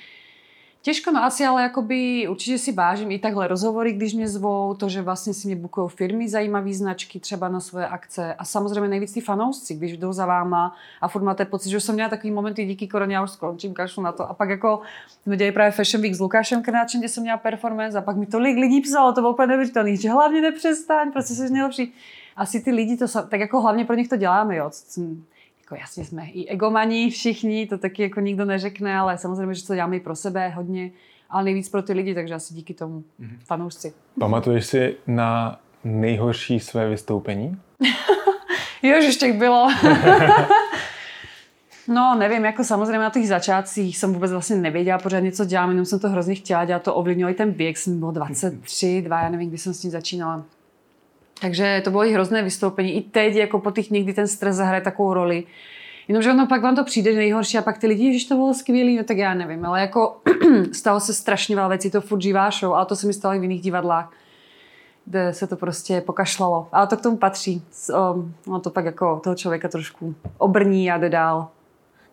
Těžko, 0.82 1.12
no 1.12 1.24
asi, 1.24 1.46
ale 1.46 1.64
jakoby 1.64 2.28
určitě 2.28 2.58
si 2.58 2.72
vážím 2.72 3.12
i 3.12 3.20
takhle 3.20 3.48
rozhovory, 3.48 3.94
když 3.94 4.14
mě 4.14 4.28
zvou, 4.28 4.74
to, 4.74 4.90
že 4.90 5.02
vlastně 5.02 5.34
si 5.34 5.48
mě 5.48 5.56
bukují 5.56 5.90
firmy 5.90 6.30
zajímavé 6.30 6.74
značky 6.74 7.20
třeba 7.20 7.50
na 7.50 7.60
svoje 7.60 7.88
akce. 7.88 8.34
A 8.34 8.46
samozřejmě 8.46 8.88
nejvíc 8.88 9.14
ty 9.14 9.22
fanoušci, 9.22 9.74
když 9.76 9.98
jdou 9.98 10.14
za 10.14 10.26
váma 10.26 10.76
a 11.02 11.08
furt 11.08 11.22
máte 11.22 11.46
pocit, 11.46 11.70
že 11.70 11.80
jsem 11.80 11.96
měla 11.96 12.10
takový 12.10 12.32
momenty 12.32 12.66
díky 12.66 12.88
koroně, 12.88 13.16
já 13.16 13.24
už 13.24 13.32
skončím, 13.32 13.74
kašlu 13.74 14.04
na 14.04 14.12
to. 14.12 14.30
A 14.30 14.34
pak 14.34 14.50
jako 14.50 14.82
jsme 15.24 15.38
dělali 15.38 15.52
právě 15.52 15.72
Fashion 15.72 16.02
Week 16.02 16.16
s 16.16 16.20
Lukášem 16.20 16.64
Krnáčem, 16.64 17.02
kde 17.02 17.10
jsem 17.10 17.24
měla 17.24 17.38
performance 17.38 17.98
a 17.98 18.02
pak 18.02 18.18
mi 18.18 18.26
tolik 18.26 18.58
lidí 18.58 18.82
psalo, 18.82 19.14
to 19.14 19.22
bylo 19.22 19.34
úplně 19.34 19.48
neuvěřitelné, 19.48 19.96
že 19.96 20.10
hlavně 20.10 20.42
nepřestaň, 20.42 21.12
prostě 21.12 21.34
jsi 21.34 21.54
nejlepší. 21.54 21.94
Asi 22.36 22.62
ty 22.62 22.72
lidi, 22.72 22.98
to, 22.98 23.06
tak 23.30 23.40
jako 23.40 23.62
hlavně 23.62 23.86
pro 23.86 23.96
nich 23.96 24.08
to 24.08 24.16
děláme, 24.16 24.56
jo, 24.56 24.72
jako 25.70 25.82
jasně 25.82 26.06
jsme 26.06 26.26
i 26.26 26.48
egomaní 26.48 27.10
všichni, 27.10 27.68
to 27.68 27.78
taky 27.78 28.04
jako 28.04 28.20
nikdo 28.20 28.46
neřekne, 28.46 28.98
ale 28.98 29.18
samozřejmě, 29.18 29.54
že 29.54 29.68
to 29.68 29.76
děláme 29.76 29.96
i 29.96 30.00
pro 30.00 30.16
sebe 30.16 30.50
hodně, 30.50 30.92
ale 31.30 31.44
nejvíc 31.44 31.70
pro 31.70 31.82
ty 31.82 31.94
lidi, 31.94 32.16
takže 32.16 32.34
asi 32.34 32.54
díky 32.54 32.74
tomu 32.74 33.00
mm-hmm. 33.00 33.38
fanoušci. 33.46 33.94
Pamatuješ 34.20 34.66
si 34.66 34.96
na 35.08 35.60
nejhorší 35.84 36.60
své 36.60 36.90
vystoupení? 36.90 37.60
jo, 38.84 39.02
že 39.02 39.18
těch 39.18 39.38
bylo. 39.38 39.68
No, 41.92 42.16
nevím, 42.20 42.46
jako 42.46 42.64
samozřejmě 42.64 42.98
na 42.98 43.10
těch 43.10 43.28
začátcích 43.28 43.98
jsem 43.98 44.14
vůbec 44.14 44.32
vlastně 44.32 44.56
nevěděla 44.56 44.98
pořád 44.98 45.20
něco 45.20 45.46
dělám, 45.46 45.70
jenom 45.70 45.86
jsem 45.86 46.00
to 46.00 46.10
hrozně 46.10 46.36
chtěla 46.36 46.66
dělat, 46.66 46.84
to 46.84 46.96
ovlivnilo 46.96 47.32
i 47.32 47.34
ten 47.34 47.52
věk, 47.52 47.78
jsem 47.78 48.00
byl 48.00 48.12
23, 48.12 49.02
2, 49.02 49.22
já 49.22 49.30
nevím, 49.30 49.50
kdy 49.50 49.58
jsem 49.58 49.74
s 49.74 49.80
tím 49.80 49.92
začínala. 49.92 50.46
Takže 51.42 51.82
to 51.84 51.92
bylo 51.92 52.06
i 52.06 52.14
hrozné 52.14 52.44
vystoupení. 52.44 52.98
I 52.98 53.02
teď, 53.02 53.36
jako 53.36 53.60
po 53.60 53.72
těch 53.72 53.92
někdy 53.92 54.14
ten 54.14 54.28
stres 54.28 54.56
zahraje 54.56 54.82
takovou 54.82 55.14
roli. 55.14 55.44
Jenomže 56.08 56.32
ono 56.32 56.48
pak 56.48 56.62
vám 56.62 56.76
to 56.76 56.84
přijde 56.84 57.14
nejhorší 57.14 57.58
a 57.58 57.62
pak 57.62 57.78
ty 57.78 57.88
lidi, 57.88 58.20
že 58.20 58.28
to 58.28 58.36
bylo 58.36 58.54
skvělý, 58.54 58.98
no 58.98 59.04
tak 59.04 59.18
já 59.18 59.34
nevím, 59.34 59.66
ale 59.66 59.82
jako 59.82 60.18
stalo 60.72 61.00
se 61.00 61.14
strašně 61.14 61.56
veľa 61.56 61.70
věcí, 61.70 61.92
to 61.92 62.02
furt 62.02 62.22
živá 62.22 62.50
show, 62.52 62.74
ale 62.74 62.86
to 62.86 62.96
se 62.96 63.08
mi 63.08 63.14
stalo 63.14 63.36
i 63.36 63.40
v 63.40 63.44
jiných 63.44 63.62
divadlách, 63.62 64.12
kde 65.06 65.34
se 65.34 65.48
to 65.48 65.56
prostě 65.56 66.02
pokašlalo. 66.02 66.68
Ale 66.72 66.88
to 66.88 66.98
k 66.98 67.02
tomu 67.02 67.18
patří. 67.18 67.62
No 68.48 68.60
to 68.60 68.70
pak 68.70 68.86
jako 68.86 69.22
toho 69.24 69.36
člověka 69.36 69.68
trošku 69.68 70.16
obrní 70.38 70.92
a 70.92 70.98
jde 70.98 71.10
dál. 71.10 71.48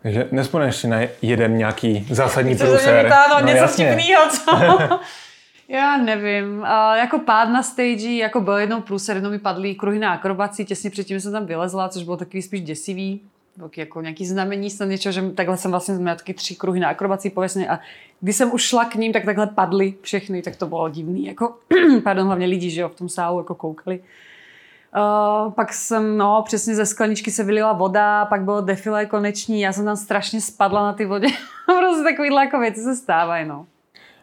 Takže 0.03 0.29
nespomeneš 0.33 0.77
si 0.77 0.89
na 0.89 0.99
jeden 1.23 1.57
nějaký 1.57 2.07
zásadní 2.11 2.57
průser. 2.57 3.13
No, 3.31 3.47
něco 3.47 3.67
vtipného, 3.67 4.23
co? 4.31 4.79
Já 5.69 5.97
nevím. 5.97 6.65
A 6.65 6.97
jako 6.97 7.19
pád 7.19 7.49
na 7.49 7.63
stage, 7.63 8.13
jako 8.13 8.41
byl 8.41 8.57
jednou 8.57 8.81
průser, 8.81 9.17
jednou 9.17 9.31
mi 9.31 9.39
padly 9.39 9.75
kruhy 9.75 9.99
na 9.99 10.13
akrobaci, 10.13 10.65
těsně 10.65 10.91
předtím 10.91 11.21
jsem 11.21 11.33
tam 11.33 11.47
vylezla, 11.47 11.89
což 11.89 12.03
bylo 12.03 12.17
takový 12.17 12.43
spíš 12.43 12.61
děsivý. 12.61 13.21
jako 13.77 14.01
nějaký 14.01 14.27
znamení 14.27 14.71
snad 14.71 14.87
něčeho, 14.87 15.13
že 15.13 15.31
takhle 15.31 15.57
jsem 15.57 15.71
vlastně 15.71 15.95
měla 15.95 16.17
taky 16.17 16.35
tři 16.35 16.55
kruhy 16.55 16.81
na 16.81 16.89
akrobací 16.89 17.31
pověsně 17.31 17.69
a 17.69 17.81
když 18.21 18.37
jsem 18.37 18.53
už 18.53 18.63
šla 18.63 18.85
k 18.85 18.95
ním, 18.95 19.13
tak 19.13 19.25
takhle 19.25 19.47
padly 19.47 19.95
všechny, 20.01 20.43
tak 20.43 20.57
to 20.57 20.67
bylo 20.67 20.89
divný, 20.89 21.27
jako, 21.27 21.55
pardon, 22.05 22.27
hlavně 22.27 22.47
lidi, 22.47 22.71
že 22.71 22.81
jo, 22.81 22.89
v 22.89 22.95
tom 22.95 23.09
sálu 23.09 23.39
jako 23.39 23.55
koukali. 23.55 24.01
Uh, 24.97 25.53
pak 25.53 25.73
jsem, 25.73 26.17
no, 26.17 26.43
přesně 26.47 26.75
ze 26.75 26.87
skleničky 26.87 27.31
se 27.31 27.45
vylila 27.45 27.73
voda, 27.73 28.25
pak 28.25 28.45
bylo 28.45 28.61
defilé 28.61 29.07
koneční, 29.07 29.61
já 29.61 29.73
jsem 29.73 29.85
tam 29.85 29.97
strašně 29.97 30.41
spadla 30.41 30.83
na 30.83 30.93
ty 30.93 31.05
vodě. 31.05 31.29
prostě 31.67 32.03
takovýhle 32.03 32.45
jako 32.45 32.59
věci 32.61 32.83
se 32.83 32.97
stávají, 32.97 33.49
no. 33.49 33.67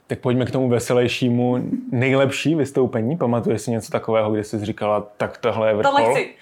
Tak 0.08 0.20
pojďme 0.20 0.46
k 0.46 0.52
tomu 0.52 0.70
veselějšímu. 0.70 1.70
Nejlepší 1.92 2.56
vystoupení? 2.56 3.18
Pamatuješ 3.18 3.62
si 3.62 3.72
něco 3.72 3.92
takového, 3.92 4.32
kde 4.32 4.44
jsi 4.44 4.66
říkala, 4.66 5.02
tak 5.02 5.38
tohle 5.38 5.70
je 5.70 5.76
vrchol? 5.76 5.92
Tohle 5.92 6.12
chci. 6.12 6.34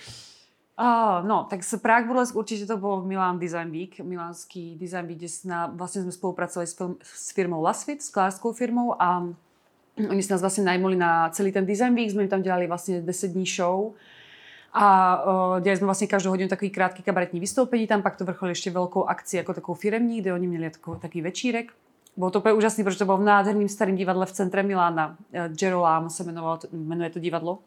Uh, 0.81 1.27
no, 1.27 1.47
tak 1.49 1.63
se 1.63 1.77
Prague 1.77 2.07
Burlesque 2.07 2.39
určitě 2.39 2.65
to 2.65 2.77
bylo 2.77 3.01
Milan 3.01 3.39
Design 3.39 3.71
Week, 3.71 3.99
milánský 3.99 4.75
Design 4.75 5.07
Week, 5.07 5.17
kde 5.17 5.27
jsme, 5.27 5.55
vlastně 5.73 6.01
jsme 6.01 6.11
spolupracovali 6.11 6.67
s, 6.67 6.77
film, 6.77 6.95
s 7.03 7.31
firmou 7.31 7.61
Lasvit, 7.61 8.03
sklářskou 8.03 8.53
firmou 8.53 9.01
a 9.01 9.27
oni 10.09 10.23
se 10.23 10.33
nás 10.33 10.41
vlastně 10.41 10.63
najmuli 10.63 10.95
na 10.95 11.29
celý 11.29 11.51
ten 11.51 11.65
Design 11.65 11.95
Week, 11.95 12.11
jsme 12.11 12.23
jim 12.23 12.29
tam 12.29 12.41
dělali 12.41 12.67
vlastně 12.67 13.01
10 13.01 13.27
dní 13.27 13.45
show 13.45 13.91
a 14.73 15.17
uh, 15.23 15.59
dělali 15.59 15.77
jsme 15.77 15.85
vlastně 15.85 16.07
každou 16.07 16.29
hodinu 16.29 16.49
takový 16.49 16.69
krátký 16.69 17.03
kabaretní 17.03 17.39
vystoupení, 17.39 17.87
tam 17.87 18.01
pak 18.01 18.15
to 18.15 18.25
vrcholilo 18.25 18.51
ještě 18.51 18.71
velkou 18.71 19.03
akci 19.03 19.37
jako 19.37 19.53
takovou 19.53 19.75
firemní, 19.75 20.21
kde 20.21 20.33
oni 20.33 20.47
měli 20.47 20.69
takový, 20.69 20.99
takový 20.99 21.21
večírek. 21.21 21.71
Bylo 22.17 22.31
to 22.31 22.39
úplně 22.39 22.53
úžasný, 22.53 22.83
protože 22.83 22.99
to 22.99 23.05
bylo 23.05 23.17
v 23.17 23.23
nádherném 23.23 23.69
starém 23.69 23.95
divadle 23.95 24.25
v 24.25 24.31
centre 24.31 24.63
Milána. 24.63 25.17
Gerolám 25.47 26.09
se 26.09 26.23
jmenovalo, 26.23 26.59
jmenuje 26.71 27.09
to 27.09 27.19
divadlo. 27.19 27.59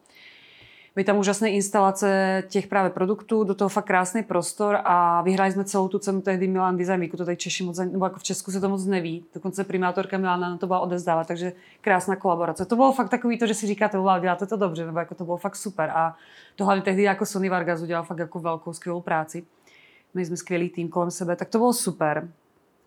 Byly 0.95 1.05
tam 1.05 1.17
úžasné 1.17 1.49
instalace 1.49 2.43
těch 2.47 2.67
právě 2.67 2.89
produktů, 2.89 3.43
do 3.43 3.55
toho 3.55 3.69
fakt 3.69 3.85
krásný 3.85 4.23
prostor 4.23 4.77
a 4.83 5.21
vyhráli 5.21 5.51
jsme 5.51 5.63
celou 5.63 5.87
tu 5.87 5.99
cenu 5.99 6.21
tehdy 6.21 6.47
Milan 6.47 6.77
Design 6.77 6.99
Weeku, 6.99 7.17
to 7.17 7.25
tady 7.25 7.37
Češi 7.37 7.63
moc, 7.63 7.79
nebo 7.79 8.05
jako 8.05 8.19
v 8.19 8.23
Česku 8.23 8.51
se 8.51 8.61
to 8.61 8.69
moc 8.69 8.85
neví, 8.85 9.25
dokonce 9.33 9.63
primátorka 9.63 10.17
Milána 10.17 10.49
na 10.49 10.57
to 10.57 10.67
byla 10.67 10.79
odezdávat, 10.79 11.27
takže 11.27 11.53
krásná 11.81 12.15
kolaborace. 12.15 12.65
To 12.65 12.75
bylo 12.75 12.93
fakt 12.93 13.09
takový 13.09 13.37
to, 13.37 13.47
že 13.47 13.53
si 13.53 13.67
říkáte, 13.67 13.97
wow, 13.97 14.19
děláte 14.19 14.45
to 14.45 14.57
dobře, 14.57 14.85
nebo 14.85 14.99
jako 14.99 15.15
to 15.15 15.25
bylo 15.25 15.37
fakt 15.37 15.55
super 15.55 15.89
a 15.89 16.15
to 16.55 16.65
hlavně 16.65 16.83
tehdy 16.83 17.03
jako 17.03 17.25
Sony 17.25 17.49
Vargas 17.49 17.81
udělal 17.81 18.03
fakt 18.03 18.19
jako 18.19 18.39
velkou 18.39 18.73
skvělou 18.73 19.01
práci. 19.01 19.45
My 20.13 20.25
jsme 20.25 20.37
skvělý 20.37 20.69
tým 20.69 20.89
kolem 20.89 21.11
sebe, 21.11 21.35
tak 21.35 21.49
to 21.49 21.57
bylo 21.57 21.73
super. 21.73 22.29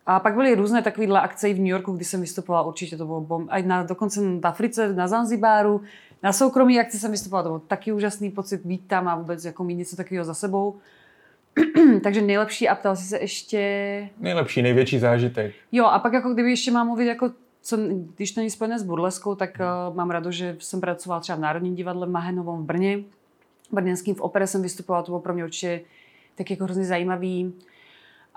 A 0.09 0.19
pak 0.19 0.35
byly 0.35 0.55
různé 0.55 0.81
takovéhle 0.81 1.21
akce 1.21 1.49
i 1.49 1.53
v 1.53 1.57
New 1.57 1.67
Yorku, 1.67 1.91
kdy 1.91 2.05
jsem 2.05 2.21
vystupovala, 2.21 2.67
určitě 2.67 2.97
to 2.97 3.05
bylo 3.05 3.21
bomb. 3.21 3.47
A 3.51 3.61
na, 3.61 3.83
dokonce 3.83 4.21
v 4.21 4.47
Africe, 4.47 4.93
na 4.93 5.07
Zanzibáru, 5.07 5.81
na 6.23 6.33
soukromí 6.33 6.79
akci 6.79 6.99
jsem 6.99 7.11
vystupovala, 7.11 7.43
to 7.43 7.49
byl 7.49 7.59
taky 7.59 7.91
úžasný 7.91 8.31
pocit 8.31 8.65
být 8.65 8.87
tam 8.87 9.07
a 9.07 9.15
vůbec 9.15 9.45
jako 9.45 9.63
mít 9.63 9.75
něco 9.75 9.95
takového 9.95 10.25
za 10.25 10.33
sebou. 10.33 10.77
Takže 12.03 12.21
nejlepší 12.21 12.69
a 12.69 12.75
ptal 12.75 12.95
si 12.95 13.03
se 13.03 13.19
ještě... 13.19 14.09
Nejlepší, 14.19 14.61
největší 14.61 14.99
zážitek. 14.99 15.53
Jo, 15.71 15.85
a 15.85 15.99
pak 15.99 16.13
jako 16.13 16.33
kdyby 16.33 16.49
ještě 16.49 16.71
mám 16.71 16.87
mluvit 16.87 17.05
jako 17.05 17.31
co, 17.61 17.77
když 18.15 18.31
to 18.31 18.39
není 18.39 18.49
spojené 18.49 18.79
s 18.79 18.83
burleskou, 18.83 19.35
tak 19.35 19.49
uh, 19.59 19.95
mám 19.95 20.09
rado, 20.09 20.31
že 20.31 20.55
jsem 20.59 20.81
pracovala 20.81 21.19
třeba 21.19 21.35
v 21.35 21.41
Národním 21.41 21.75
divadle 21.75 22.07
v 22.07 22.09
Mahenovom 22.09 22.63
v 22.63 22.65
Brně. 22.65 22.97
V 23.69 23.73
Brněnským 23.73 24.15
v 24.15 24.21
opere 24.21 24.47
jsem 24.47 24.61
vystupovala, 24.61 25.03
to 25.03 25.11
bylo 25.11 25.19
pro 25.19 25.33
mě 25.33 25.43
určitě 25.43 25.81
tak 26.35 26.51
jako 26.51 26.63
hrozně 26.63 26.85
zajímavý. 26.85 27.53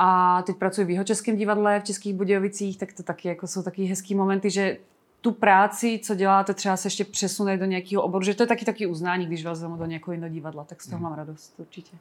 A 0.05 0.43
teď 0.43 0.57
pracuji 0.57 0.85
v 0.85 0.91
Jihočeském 0.91 1.37
divadle 1.37 1.81
v 1.81 1.85
Českých 1.85 2.15
Budějovicích, 2.15 2.79
tak 2.79 2.93
to 2.93 3.03
taky 3.03 3.29
jako 3.29 3.47
jsou 3.47 3.63
taky 3.63 3.85
hezký 3.85 4.15
momenty, 4.15 4.51
že 4.51 4.77
tu 5.21 5.33
práci, 5.33 6.01
co 6.05 6.15
děláte, 6.15 6.55
třeba 6.55 6.77
se 6.77 6.87
ještě 6.87 7.05
přesunout 7.05 7.59
do 7.59 7.65
nějakého 7.65 8.03
oboru, 8.03 8.25
že 8.25 8.35
to 8.35 8.43
je 8.43 8.47
taky 8.47 8.65
taky 8.65 8.87
uznání, 8.87 9.27
když 9.27 9.45
vás 9.45 9.61
vezmu 9.61 9.77
do 9.77 9.85
nějakého 9.85 10.13
jiného 10.13 10.35
divadla, 10.35 10.65
tak 10.65 10.83
z 10.83 10.87
toho 10.87 10.97
hmm. 10.97 11.09
mám 11.09 11.19
radost 11.19 11.55
určitě. 11.59 11.97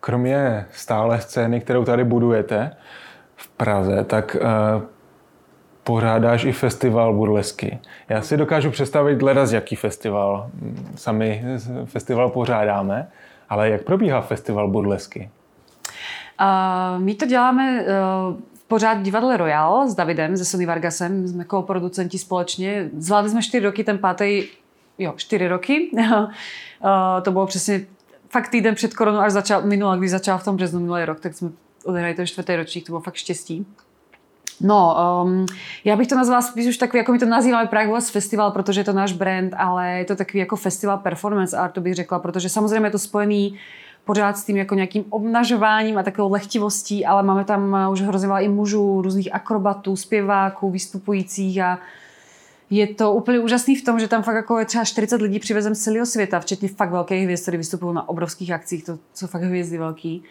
Kromě 0.00 0.66
stále 0.72 1.20
scény, 1.20 1.60
kterou 1.60 1.84
tady 1.84 2.04
budujete 2.04 2.76
v 3.36 3.48
Praze, 3.48 4.04
tak 4.04 4.36
uh, 4.40 4.82
pořádáš 5.84 6.44
i 6.44 6.52
festival 6.52 7.14
burlesky. 7.14 7.78
Já 8.08 8.22
si 8.22 8.36
dokážu 8.36 8.70
představit 8.70 9.18
z 9.44 9.52
jaký 9.52 9.76
festival 9.76 10.50
sami 10.94 11.44
festival 11.84 12.30
pořádáme, 12.30 13.10
ale 13.48 13.70
jak 13.70 13.82
probíhá 13.82 14.20
festival 14.20 14.68
burlesky? 14.68 15.30
Uh, 16.40 17.02
my 17.02 17.14
to 17.14 17.26
děláme 17.26 17.82
uh, 17.82 18.40
pořád 18.68 19.02
divadle 19.02 19.36
Royal 19.36 19.88
s 19.88 19.94
Davidem, 19.94 20.36
se 20.36 20.44
Sony 20.44 20.66
Vargasem, 20.66 21.28
jsme 21.28 21.38
jako 21.38 21.62
producenti 21.62 22.18
společně. 22.18 22.90
Zvládli 22.96 23.30
jsme 23.30 23.42
čtyři 23.42 23.64
roky, 23.64 23.84
ten 23.84 23.98
pátý, 23.98 24.44
jo, 24.98 25.14
čtyři 25.16 25.48
roky. 25.48 25.90
uh, 25.92 26.30
to 27.22 27.32
bylo 27.32 27.46
přesně 27.46 27.86
fakt 28.30 28.48
týden 28.48 28.74
před 28.74 28.94
koronou, 28.94 29.18
až 29.18 29.32
začal, 29.32 29.62
minulý, 29.62 29.98
když 29.98 30.10
začal 30.10 30.38
v 30.38 30.44
tom 30.44 30.56
březnu 30.56 30.80
minulý 30.80 31.04
rok, 31.04 31.20
tak 31.20 31.34
jsme 31.34 31.50
odehrali 31.84 32.14
ten 32.14 32.26
čtvrtý 32.26 32.56
ročník, 32.56 32.86
to 32.86 32.92
bylo 32.92 33.00
fakt 33.00 33.14
štěstí. 33.14 33.66
No, 34.60 34.96
um, 35.24 35.46
já 35.84 35.96
bych 35.96 36.08
to 36.08 36.14
nazvala 36.14 36.42
spíš 36.42 36.66
už 36.66 36.76
takový, 36.76 36.98
jako 36.98 37.12
my 37.12 37.18
to 37.18 37.26
nazýváme 37.26 37.68
Prague 37.68 38.00
Festival, 38.00 38.50
protože 38.50 38.80
je 38.80 38.84
to 38.84 38.92
náš 38.92 39.12
brand, 39.12 39.54
ale 39.56 39.98
je 39.98 40.04
to 40.04 40.16
takový 40.16 40.38
jako 40.38 40.56
festival 40.56 40.98
performance 40.98 41.56
art, 41.56 41.72
to 41.72 41.80
bych 41.80 41.94
řekla, 41.94 42.18
protože 42.18 42.48
samozřejmě 42.48 42.86
je 42.86 42.90
to 42.90 42.98
spojený 42.98 43.58
pořád 44.04 44.38
s 44.38 44.44
tím 44.44 44.56
jako 44.56 44.74
nějakým 44.74 45.04
obnažováním 45.10 45.98
a 45.98 46.02
takovou 46.02 46.32
lehtivostí, 46.32 47.06
ale 47.06 47.22
máme 47.22 47.44
tam 47.44 47.76
už 47.90 48.00
hrozně 48.02 48.28
i 48.28 48.48
mužů, 48.48 49.02
různých 49.02 49.34
akrobatů, 49.34 49.96
zpěváků, 49.96 50.70
vystupujících 50.70 51.60
a 51.60 51.78
je 52.70 52.86
to 52.86 53.12
úplně 53.12 53.38
úžasný 53.38 53.76
v 53.76 53.84
tom, 53.84 54.00
že 54.00 54.08
tam 54.08 54.22
fakt 54.22 54.34
jako 54.34 54.58
je 54.58 54.64
třeba 54.64 54.84
40 54.84 55.22
lidí 55.22 55.38
přivezem 55.38 55.74
z 55.74 55.80
celého 55.80 56.06
světa, 56.06 56.40
včetně 56.40 56.68
fakt 56.68 56.90
velkých 56.90 57.24
hvězd, 57.24 57.42
které 57.42 57.58
vystupují 57.58 57.94
na 57.94 58.08
obrovských 58.08 58.50
akcích, 58.50 58.84
to 58.84 58.98
jsou 59.14 59.26
fakt 59.26 59.42
hvězdy 59.42 59.78
velký 59.78 60.24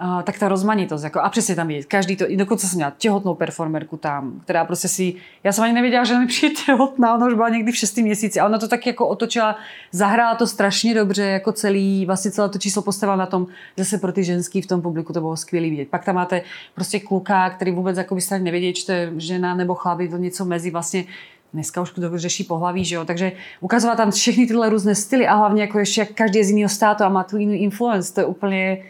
uh, 0.00 0.22
tak 0.22 0.38
ta 0.38 0.48
rozmanitost, 0.48 1.04
jako, 1.04 1.20
a 1.20 1.28
přesně 1.28 1.54
tam 1.54 1.68
vidět, 1.68 1.86
každý 1.86 2.16
to, 2.16 2.24
dokonce 2.36 2.66
jsem 2.66 2.76
měla 2.76 2.92
těhotnou 2.98 3.34
performerku 3.34 3.96
tam, 3.96 4.40
která 4.44 4.64
prostě 4.64 4.88
si, 4.88 5.14
já 5.44 5.52
jsem 5.52 5.64
ani 5.64 5.72
nevěděla, 5.72 6.04
že 6.04 6.18
mi 6.18 6.26
přijde 6.26 6.54
těhotná, 6.66 7.14
ona 7.14 7.26
už 7.26 7.34
byla 7.34 7.48
někdy 7.48 7.72
v 7.72 7.76
šestém 7.76 8.04
měsíci 8.04 8.40
a 8.40 8.46
ona 8.46 8.58
to 8.58 8.68
tak 8.68 8.86
jako 8.86 9.08
otočila, 9.08 9.56
zahrála 9.92 10.34
to 10.34 10.46
strašně 10.46 10.94
dobře, 10.94 11.22
jako 11.22 11.52
celý, 11.52 12.06
vlastně 12.06 12.30
celé 12.30 12.48
to 12.48 12.58
číslo 12.58 12.82
postavila 12.82 13.16
na 13.16 13.26
tom, 13.26 13.46
že 13.78 13.84
se 13.84 13.98
pro 13.98 14.12
ty 14.12 14.24
ženský 14.24 14.62
v 14.62 14.66
tom 14.66 14.82
publiku 14.82 15.12
to 15.12 15.20
bylo 15.20 15.36
skvělý 15.36 15.70
vidět. 15.70 15.88
Pak 15.88 16.04
tam 16.04 16.14
máte 16.14 16.42
prostě 16.74 17.00
kluka, 17.00 17.50
který 17.50 17.70
vůbec 17.70 17.98
jako 17.98 18.14
byste 18.14 18.38
nevěděli, 18.38 18.72
či 18.72 18.86
to 18.86 18.92
je 18.92 19.12
žena 19.16 19.54
nebo 19.54 19.74
chlap, 19.74 19.98
to 20.10 20.16
něco 20.16 20.44
mezi 20.44 20.70
vlastně 20.70 21.04
dneska 21.52 21.80
už 21.80 21.92
kdo 21.94 22.18
řeší 22.18 22.44
pohlaví, 22.44 22.84
že 22.84 22.94
jo? 22.94 23.04
Takže 23.04 23.32
ukazovat 23.60 23.96
tam 23.96 24.10
všechny 24.10 24.46
tyhle 24.46 24.68
různé 24.68 24.94
styly 24.94 25.26
a 25.26 25.34
hlavně 25.34 25.62
jako 25.62 25.78
ještě 25.78 26.00
jak 26.00 26.12
každý 26.12 26.38
je 26.38 26.44
z 26.44 26.50
jiného 26.50 26.68
státu 26.68 27.04
a 27.04 27.08
má 27.08 27.24
tu 27.24 27.36
jiný 27.36 27.62
influence, 27.62 28.14
to 28.14 28.20
je 28.20 28.26
úplně 28.26 28.82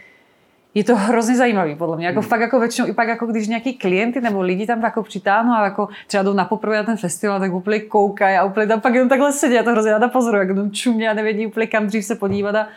je 0.73 0.83
to 0.83 0.95
hrozně 0.95 1.35
zajímavý, 1.35 1.75
podle 1.75 1.97
mě. 1.97 2.05
Jako 2.05 2.19
hmm. 2.19 2.29
fakt 2.29 2.41
jako 2.41 2.59
většinou, 2.59 2.87
i 2.87 2.93
pak 2.93 3.07
jako 3.07 3.25
když 3.25 3.47
nějaký 3.47 3.73
klienty 3.73 4.21
nebo 4.21 4.41
lidi 4.41 4.67
tam 4.67 4.83
jako 4.83 5.03
přitáhnou 5.03 5.53
a 5.53 5.63
jako 5.63 5.87
třeba 6.07 6.23
jdou 6.23 6.33
na 6.33 6.45
poprvé 6.45 6.77
na 6.77 6.83
ten 6.83 6.97
festival, 6.97 7.39
tak 7.39 7.53
úplně 7.53 7.79
koukají 7.79 8.37
a 8.37 8.43
úplně 8.43 8.67
tam 8.67 8.81
pak 8.81 8.93
jenom 8.93 9.09
takhle 9.09 9.33
sedí 9.33 9.59
a 9.59 9.63
to 9.63 9.71
hrozně 9.71 9.91
ráda 9.91 10.07
pozorují, 10.07 10.47
jak 10.47 10.55
jdou 10.55 10.69
čumě 10.69 11.09
a 11.09 11.13
nevědí 11.13 11.47
úplně 11.47 11.67
kam 11.67 11.87
dřív 11.87 12.05
se 12.05 12.15
podívat 12.15 12.55
a 12.55 12.67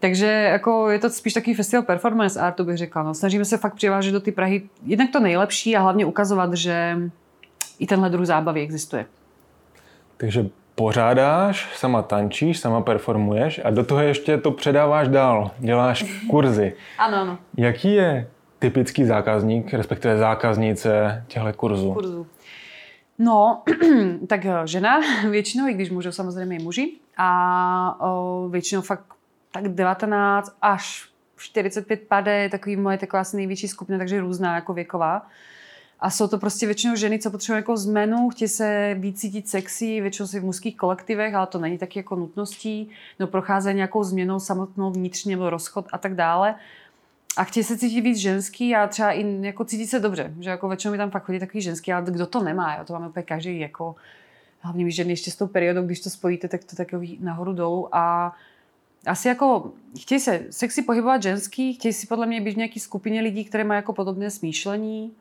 takže 0.00 0.26
jako 0.26 0.90
je 0.90 0.98
to 0.98 1.10
spíš 1.10 1.32
takový 1.32 1.54
festival 1.54 1.82
performance 1.82 2.40
artu, 2.40 2.64
bych 2.64 2.76
řekla. 2.76 3.02
No. 3.02 3.14
Snažíme 3.14 3.44
se 3.44 3.56
fakt 3.56 3.74
přivážet 3.74 4.12
do 4.12 4.20
ty 4.20 4.32
Prahy 4.32 4.62
jednak 4.86 5.10
to 5.10 5.20
nejlepší 5.20 5.76
a 5.76 5.80
hlavně 5.80 6.04
ukazovat, 6.04 6.54
že 6.54 6.96
i 7.78 7.86
tenhle 7.86 8.10
druh 8.10 8.26
zábavy 8.26 8.60
existuje. 8.60 9.06
Takže 10.16 10.46
pořádáš, 10.76 11.76
sama 11.76 12.02
tančíš, 12.02 12.58
sama 12.58 12.80
performuješ 12.80 13.60
a 13.64 13.70
do 13.70 13.84
toho 13.84 14.00
ještě 14.00 14.38
to 14.38 14.50
předáváš 14.50 15.08
dál, 15.08 15.50
děláš 15.58 16.04
kurzy. 16.30 16.74
ano, 16.98 17.16
ano. 17.16 17.38
Jaký 17.56 17.94
je 17.94 18.28
typický 18.58 19.04
zákazník, 19.04 19.74
respektive 19.74 20.18
zákaznice 20.18 21.24
těchto 21.28 21.52
kurzů? 21.52 21.92
Kurzu. 21.92 22.26
No, 23.18 23.62
tak 24.26 24.44
eh, 24.44 24.52
žena 24.64 25.00
většinou, 25.30 25.68
i 25.68 25.74
když 25.74 25.90
můžou 25.90 26.12
samozřejmě 26.12 26.56
i 26.56 26.62
muži. 26.62 26.92
A 27.16 27.96
o, 28.00 28.48
většinou 28.48 28.82
fakt 28.82 29.04
tak 29.52 29.68
19 29.68 30.56
až 30.62 31.08
45 31.36 32.08
pade, 32.08 32.48
takový 32.48 32.76
moje 32.76 32.98
taková 32.98 33.20
asi 33.20 33.36
největší 33.36 33.68
skupina, 33.68 33.98
takže 33.98 34.20
různá 34.20 34.54
jako 34.54 34.74
věková. 34.74 35.26
A 36.00 36.10
jsou 36.10 36.28
to 36.28 36.38
prostě 36.38 36.66
většinou 36.66 36.96
ženy, 36.96 37.18
co 37.18 37.30
potřebují 37.30 37.58
jako 37.58 37.76
zmenu, 37.76 38.28
chtějí 38.30 38.48
se 38.48 38.96
víc 38.98 39.20
cítit 39.20 39.48
sexy, 39.48 40.00
většinou 40.00 40.26
si 40.26 40.40
v 40.40 40.44
mužských 40.44 40.76
kolektivech, 40.76 41.34
ale 41.34 41.46
to 41.46 41.58
není 41.58 41.78
taky 41.78 41.98
jako 41.98 42.16
nutností, 42.16 42.90
no 43.20 43.26
procházejí 43.26 43.76
nějakou 43.76 44.04
změnou 44.04 44.40
samotnou 44.40 44.90
vnitřně, 44.90 45.36
nebo 45.36 45.50
rozchod 45.50 45.86
a 45.92 45.98
tak 45.98 46.14
dále. 46.14 46.54
A 47.36 47.44
chtějí 47.44 47.64
se 47.64 47.78
cítit 47.78 48.00
víc 48.00 48.18
ženský 48.18 48.74
a 48.74 48.86
třeba 48.86 49.12
i 49.12 49.46
jako 49.46 49.64
cítit 49.64 49.86
se 49.86 50.00
dobře, 50.00 50.34
že 50.40 50.50
jako 50.50 50.68
většinou 50.68 50.92
mi 50.92 50.98
tam 50.98 51.10
fakt 51.10 51.24
chodí 51.24 51.38
takový 51.38 51.60
ženský, 51.60 51.92
ale 51.92 52.10
kdo 52.10 52.26
to 52.26 52.42
nemá, 52.42 52.76
jo? 52.76 52.84
to 52.84 52.92
máme 52.92 53.08
úplně 53.08 53.22
každý 53.22 53.60
jako, 53.60 53.94
hlavně 54.60 54.84
my 54.84 54.90
ženy 54.90 55.12
ještě 55.12 55.30
s 55.30 55.36
tou 55.36 55.46
periodou, 55.46 55.82
když 55.82 56.00
to 56.00 56.10
spojíte, 56.10 56.48
tak 56.48 56.64
to 56.64 56.76
takový 56.76 57.18
nahoru 57.20 57.52
dolů 57.52 57.96
a 57.96 58.36
asi 59.06 59.28
jako 59.28 59.72
chtějí 60.00 60.20
se 60.20 60.46
sexy 60.50 60.82
pohybovat 60.82 61.22
ženský, 61.22 61.74
chtějí 61.74 61.92
si 61.92 62.06
podle 62.06 62.26
mě 62.26 62.40
být 62.40 62.54
v 62.54 62.56
nějaké 62.56 62.80
skupině 62.80 63.20
lidí, 63.20 63.44
které 63.44 63.64
mají 63.64 63.78
jako 63.78 63.92
podobné 63.92 64.30
smýšlení, 64.30 65.12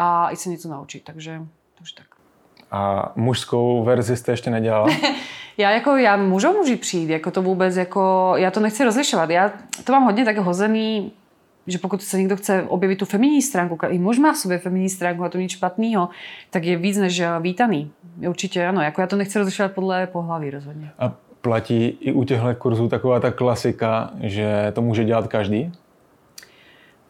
a 0.00 0.30
i 0.30 0.36
se 0.36 0.48
něco 0.48 0.68
naučit, 0.68 1.04
takže, 1.04 1.42
takže 1.78 1.94
tak. 1.94 2.06
A 2.70 3.12
mužskou 3.16 3.84
verzi 3.84 4.16
jste 4.16 4.32
ještě 4.32 4.50
nedělala? 4.50 4.88
já 5.58 5.70
jako, 5.70 5.96
já 5.96 6.16
můžu 6.16 6.52
muži 6.52 6.76
přijít, 6.76 7.10
jako 7.10 7.30
to 7.30 7.42
vůbec, 7.42 7.76
jako, 7.76 8.32
já 8.36 8.50
to 8.50 8.60
nechci 8.60 8.84
rozlišovat. 8.84 9.30
Já 9.30 9.52
to 9.84 9.92
mám 9.92 10.04
hodně 10.04 10.24
tak 10.24 10.38
hozený, 10.38 11.12
že 11.66 11.78
pokud 11.78 12.02
se 12.02 12.18
někdo 12.18 12.36
chce 12.36 12.62
objevit 12.68 12.96
tu 12.96 13.04
feminní 13.04 13.42
stránku, 13.42 13.78
i 13.88 13.98
muž 13.98 14.18
má 14.18 14.32
v 14.32 14.36
sobě 14.36 14.58
feminní 14.58 14.88
stránku 14.88 15.24
a 15.24 15.28
to 15.28 15.38
nic 15.38 15.50
špatného, 15.50 16.08
tak 16.50 16.64
je 16.64 16.76
víc 16.76 16.98
než 16.98 17.22
vítaný. 17.40 17.90
Určitě 18.28 18.66
ano, 18.66 18.82
jako 18.82 19.00
já 19.00 19.06
to 19.06 19.16
nechci 19.16 19.38
rozlišovat 19.38 19.72
podle 19.72 20.06
pohlaví 20.06 20.50
rozhodně. 20.50 20.90
A 20.98 21.12
platí 21.40 21.86
i 21.86 22.12
u 22.12 22.24
těchto 22.24 22.54
kurzů 22.54 22.88
taková 22.88 23.20
ta 23.20 23.30
klasika, 23.30 24.10
že 24.20 24.72
to 24.74 24.82
může 24.82 25.04
dělat 25.04 25.28
každý? 25.28 25.72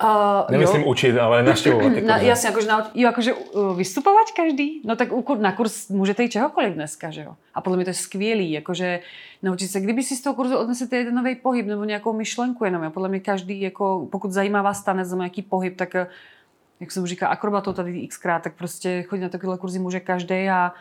Uh, 0.05 0.51
Nemyslím 0.51 0.81
jo. 0.83 0.89
učit, 0.89 1.19
ale 1.19 1.43
naštěvovat. 1.53 1.93
Na, 2.07 2.17
jasně, 2.17 2.47
jakože, 2.47 2.69
na, 2.69 2.91
jo, 2.95 3.09
jakože 3.09 3.35
uh, 3.35 3.77
vystupovat 3.77 4.27
každý. 4.37 4.83
No 4.85 4.97
tak 4.97 5.09
na 5.39 5.53
kurz 5.53 5.89
můžete 5.89 6.23
jít 6.23 6.29
čehokoliv 6.29 6.75
dneska, 6.75 7.11
že 7.11 7.23
jo. 7.23 7.35
A 7.55 7.61
podle 7.61 7.77
mě 7.77 7.85
to 7.85 7.91
je 7.91 7.95
skvělý, 7.95 8.53
jakože 8.53 9.01
naučit 9.43 9.69
se, 9.69 9.81
kdyby 9.81 10.03
si 10.03 10.17
z 10.17 10.23
toho 10.23 10.35
kurzu 10.35 10.57
odnesete 10.57 10.97
jeden 10.97 11.15
nový 11.15 11.35
pohyb 11.35 11.67
nebo 11.67 11.85
nějakou 11.85 12.13
myšlenku 12.13 12.65
jenom. 12.65 12.83
A 12.83 12.91
podle 12.91 13.09
mě 13.09 13.21
každý, 13.21 13.61
jako, 13.61 14.09
pokud 14.13 14.31
zajímá 14.31 14.63
vás 14.63 14.85
tanec 14.85 15.11
nebo 15.11 15.23
nějaký 15.23 15.43
pohyb, 15.43 15.77
tak 15.77 15.95
eh, 15.95 16.07
jak 16.81 16.93
se 16.93 17.01
mu 17.01 17.07
říká 17.07 17.29
akrobatou 17.29 17.73
tady 17.73 18.07
xkrát, 18.07 18.43
tak 18.43 18.55
prostě 18.55 19.03
chodit 19.03 19.23
na 19.23 19.29
takové 19.29 19.59
kurzy 19.59 19.79
může 19.79 20.01
každý 20.01 20.49
a 20.49 20.73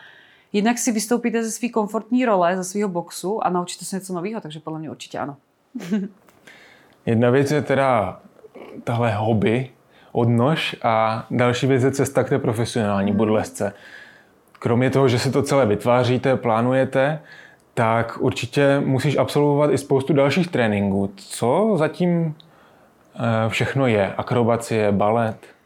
jednak 0.54 0.78
si 0.78 0.92
vystoupíte 0.92 1.44
ze 1.44 1.52
své 1.52 1.70
komfortní 1.70 2.26
role, 2.26 2.58
ze 2.58 2.64
svého 2.64 2.90
boxu 2.90 3.46
a 3.46 3.50
naučíte 3.50 3.86
se 3.86 3.96
něco 3.96 4.14
nového, 4.14 4.42
takže 4.42 4.60
podle 4.60 4.80
mě 4.80 4.90
určitě 4.90 5.20
ano. 5.20 5.38
Jedna 7.06 7.30
věc 7.30 7.52
je 7.52 7.62
teda 7.62 8.20
tahle 8.84 9.14
hobby, 9.14 9.70
odnož 10.12 10.76
a 10.84 11.26
další 11.32 11.68
věc 11.68 11.84
je 11.84 11.92
cesta 11.92 12.24
k 12.24 12.30
té 12.30 12.40
profesionální 12.40 13.12
hmm. 13.12 13.18
burlesce. 13.18 13.74
Kromě 14.60 14.90
toho, 14.90 15.08
že 15.08 15.20
si 15.20 15.32
to 15.32 15.44
celé 15.44 15.66
vytváříte, 15.66 16.36
plánujete, 16.36 17.20
tak 17.74 18.18
určitě 18.20 18.80
musíš 18.86 19.18
absolvovat 19.18 19.72
i 19.72 19.78
spoustu 19.78 20.14
dalších 20.14 20.48
tréninků. 20.48 21.12
Co 21.16 21.74
zatím 21.78 22.36
eh, 23.16 23.50
všechno 23.50 23.88
je? 23.88 24.14
Akrobacie, 24.18 24.92
balet? 24.92 25.57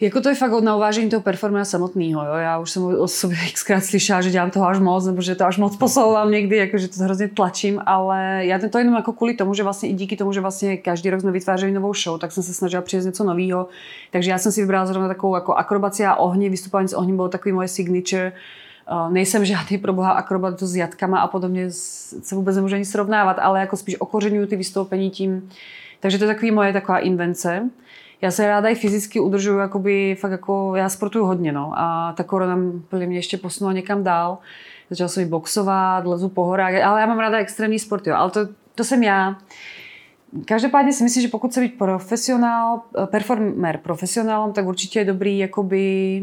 Jako 0.00 0.20
to 0.20 0.28
je 0.28 0.34
fakt 0.34 0.60
na 0.60 0.76
uvážení 0.76 1.10
toho 1.10 1.22
performera 1.22 1.64
samotného. 1.64 2.24
Jo? 2.24 2.34
Já 2.34 2.58
už 2.58 2.70
jsem 2.70 2.82
o 2.84 3.08
sobě 3.08 3.36
xkrát 3.52 3.84
slyšela, 3.84 4.20
že 4.20 4.30
dělám 4.30 4.50
toho 4.50 4.66
až 4.66 4.78
moc, 4.78 5.06
nebo 5.06 5.22
že 5.22 5.34
to 5.34 5.46
až 5.46 5.58
moc 5.58 5.76
posouvám 5.76 6.30
někdy, 6.30 6.56
jako, 6.56 6.78
že 6.78 6.88
to 6.88 7.04
hrozně 7.04 7.28
tlačím, 7.28 7.80
ale 7.86 8.40
já 8.46 8.58
to 8.58 8.78
jenom 8.78 8.94
jako 8.94 9.12
kvůli 9.12 9.34
tomu, 9.34 9.54
že 9.54 9.62
vlastně 9.62 9.88
i 9.88 9.92
díky 9.92 10.16
tomu, 10.16 10.32
že 10.32 10.40
vlastně 10.40 10.76
každý 10.76 11.10
rok 11.10 11.20
jsme 11.20 11.32
vytvářeli 11.32 11.72
novou 11.72 11.94
show, 11.94 12.20
tak 12.20 12.32
jsem 12.32 12.42
se 12.42 12.54
snažila 12.54 12.82
přijít 12.82 13.04
něco 13.04 13.24
nového. 13.24 13.68
Takže 14.10 14.30
já 14.30 14.38
jsem 14.38 14.52
si 14.52 14.60
vybrala 14.60 14.86
zrovna 14.86 15.08
takovou 15.08 15.34
jako 15.34 15.54
akrobaci 15.54 16.04
a 16.04 16.14
ohni, 16.14 16.50
vystupování 16.50 16.88
s 16.88 16.94
ohním 16.94 17.16
bylo 17.16 17.28
takový 17.28 17.52
moje 17.52 17.68
signature. 17.68 18.32
Uh, 18.92 19.12
nejsem 19.12 19.44
žádný 19.44 19.78
proboha 19.78 20.10
akrobat 20.10 20.62
s 20.62 20.76
jatkama 20.76 21.20
a 21.20 21.26
podobně 21.26 21.66
se 21.70 22.34
vůbec 22.34 22.56
nemůžu 22.56 22.74
ani 22.74 22.84
srovnávat, 22.84 23.36
ale 23.40 23.60
jako 23.60 23.76
spíš 23.76 24.00
okořenuju 24.00 24.46
ty 24.46 24.56
vystoupení 24.56 25.10
tím. 25.10 25.48
Takže 26.00 26.18
to 26.18 26.24
je 26.24 26.34
takový 26.34 26.50
moje 26.50 26.72
taková 26.72 26.98
invence 26.98 27.70
já 28.22 28.30
se 28.30 28.46
ráda 28.46 28.68
i 28.68 28.74
fyzicky 28.74 29.20
udržuju, 29.20 29.58
jakoby 29.58 30.16
fakt 30.20 30.30
jako, 30.30 30.76
já 30.76 30.88
sportuju 30.88 31.24
hodně, 31.24 31.52
no. 31.52 31.72
A 31.76 32.12
ta 32.16 32.24
korona 32.24 32.56
mě 33.06 33.16
ještě 33.16 33.36
posunula 33.36 33.72
někam 33.72 34.04
dál. 34.04 34.38
Začala 34.90 35.08
jsem 35.08 35.22
i 35.22 35.26
boxovat, 35.26 36.06
lezu 36.06 36.28
po 36.28 36.44
horách, 36.44 36.74
ale 36.74 37.00
já 37.00 37.06
mám 37.06 37.18
ráda 37.18 37.38
extrémní 37.38 37.78
sport, 37.78 38.06
jo. 38.06 38.14
Ale 38.14 38.30
to, 38.30 38.40
to 38.74 38.84
jsem 38.84 39.02
já. 39.02 39.36
Každopádně 40.44 40.92
si 40.92 41.04
myslím, 41.04 41.22
že 41.22 41.28
pokud 41.28 41.52
se 41.52 41.60
být 41.60 41.78
profesionál, 41.78 42.80
performer 43.06 43.78
profesionálem, 43.78 44.52
tak 44.52 44.66
určitě 44.66 44.98
je 44.98 45.04
dobrý 45.04 45.38
jakoby 45.38 46.22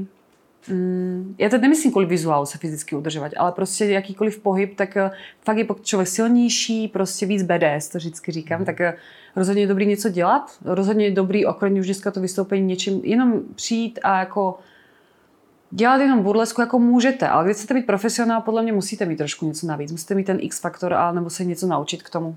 Mm, 0.68 1.36
já 1.38 1.50
to 1.50 1.58
nemyslím 1.58 1.92
kvůli 1.92 2.06
vizuálu 2.06 2.46
se 2.46 2.58
fyzicky 2.58 2.96
udržovat, 2.96 3.32
ale 3.38 3.52
prostě 3.52 3.86
jakýkoliv 3.86 4.40
pohyb, 4.40 4.76
tak 4.76 4.98
eh, 4.98 5.12
fakt 5.46 5.58
je 5.58 5.66
člověk 5.82 6.08
silnější, 6.08 6.88
prostě 6.88 7.26
víc 7.26 7.44
BDS, 7.44 7.90
to 7.90 7.98
vždycky 7.98 8.32
říkám, 8.32 8.60
mm. 8.60 8.66
tak 8.66 8.82
eh, 8.82 8.94
rozhodně 9.36 9.64
je 9.64 9.68
dobrý 9.68 9.86
něco 9.86 10.10
dělat, 10.10 10.52
rozhodně 10.66 11.06
je 11.06 11.12
dobrý 11.12 11.46
okrem 11.46 11.80
už 11.80 11.86
dneska 11.86 12.12
to 12.12 12.22
vystoupení 12.22 12.66
něčím, 12.66 13.02
jenom 13.04 13.42
přijít 13.56 14.00
a 14.04 14.20
jako 14.20 14.60
dělat 15.72 16.02
jenom 16.02 16.24
burlesku, 16.24 16.62
jako 16.62 16.80
můžete, 16.80 17.28
ale 17.28 17.46
když 17.46 17.58
chcete 17.58 17.74
být 17.74 17.86
profesionál, 17.86 18.42
podle 18.42 18.62
mě 18.62 18.74
musíte 18.74 19.06
mít 19.06 19.18
trošku 19.18 19.48
něco 19.48 19.68
navíc, 19.68 19.92
musíte 19.92 20.16
mít 20.16 20.24
ten 20.24 20.38
X 20.42 20.60
faktor, 20.60 20.94
ale 20.94 21.16
nebo 21.16 21.30
se 21.30 21.46
něco 21.46 21.68
naučit 21.68 22.04
k 22.04 22.10
tomu. 22.10 22.36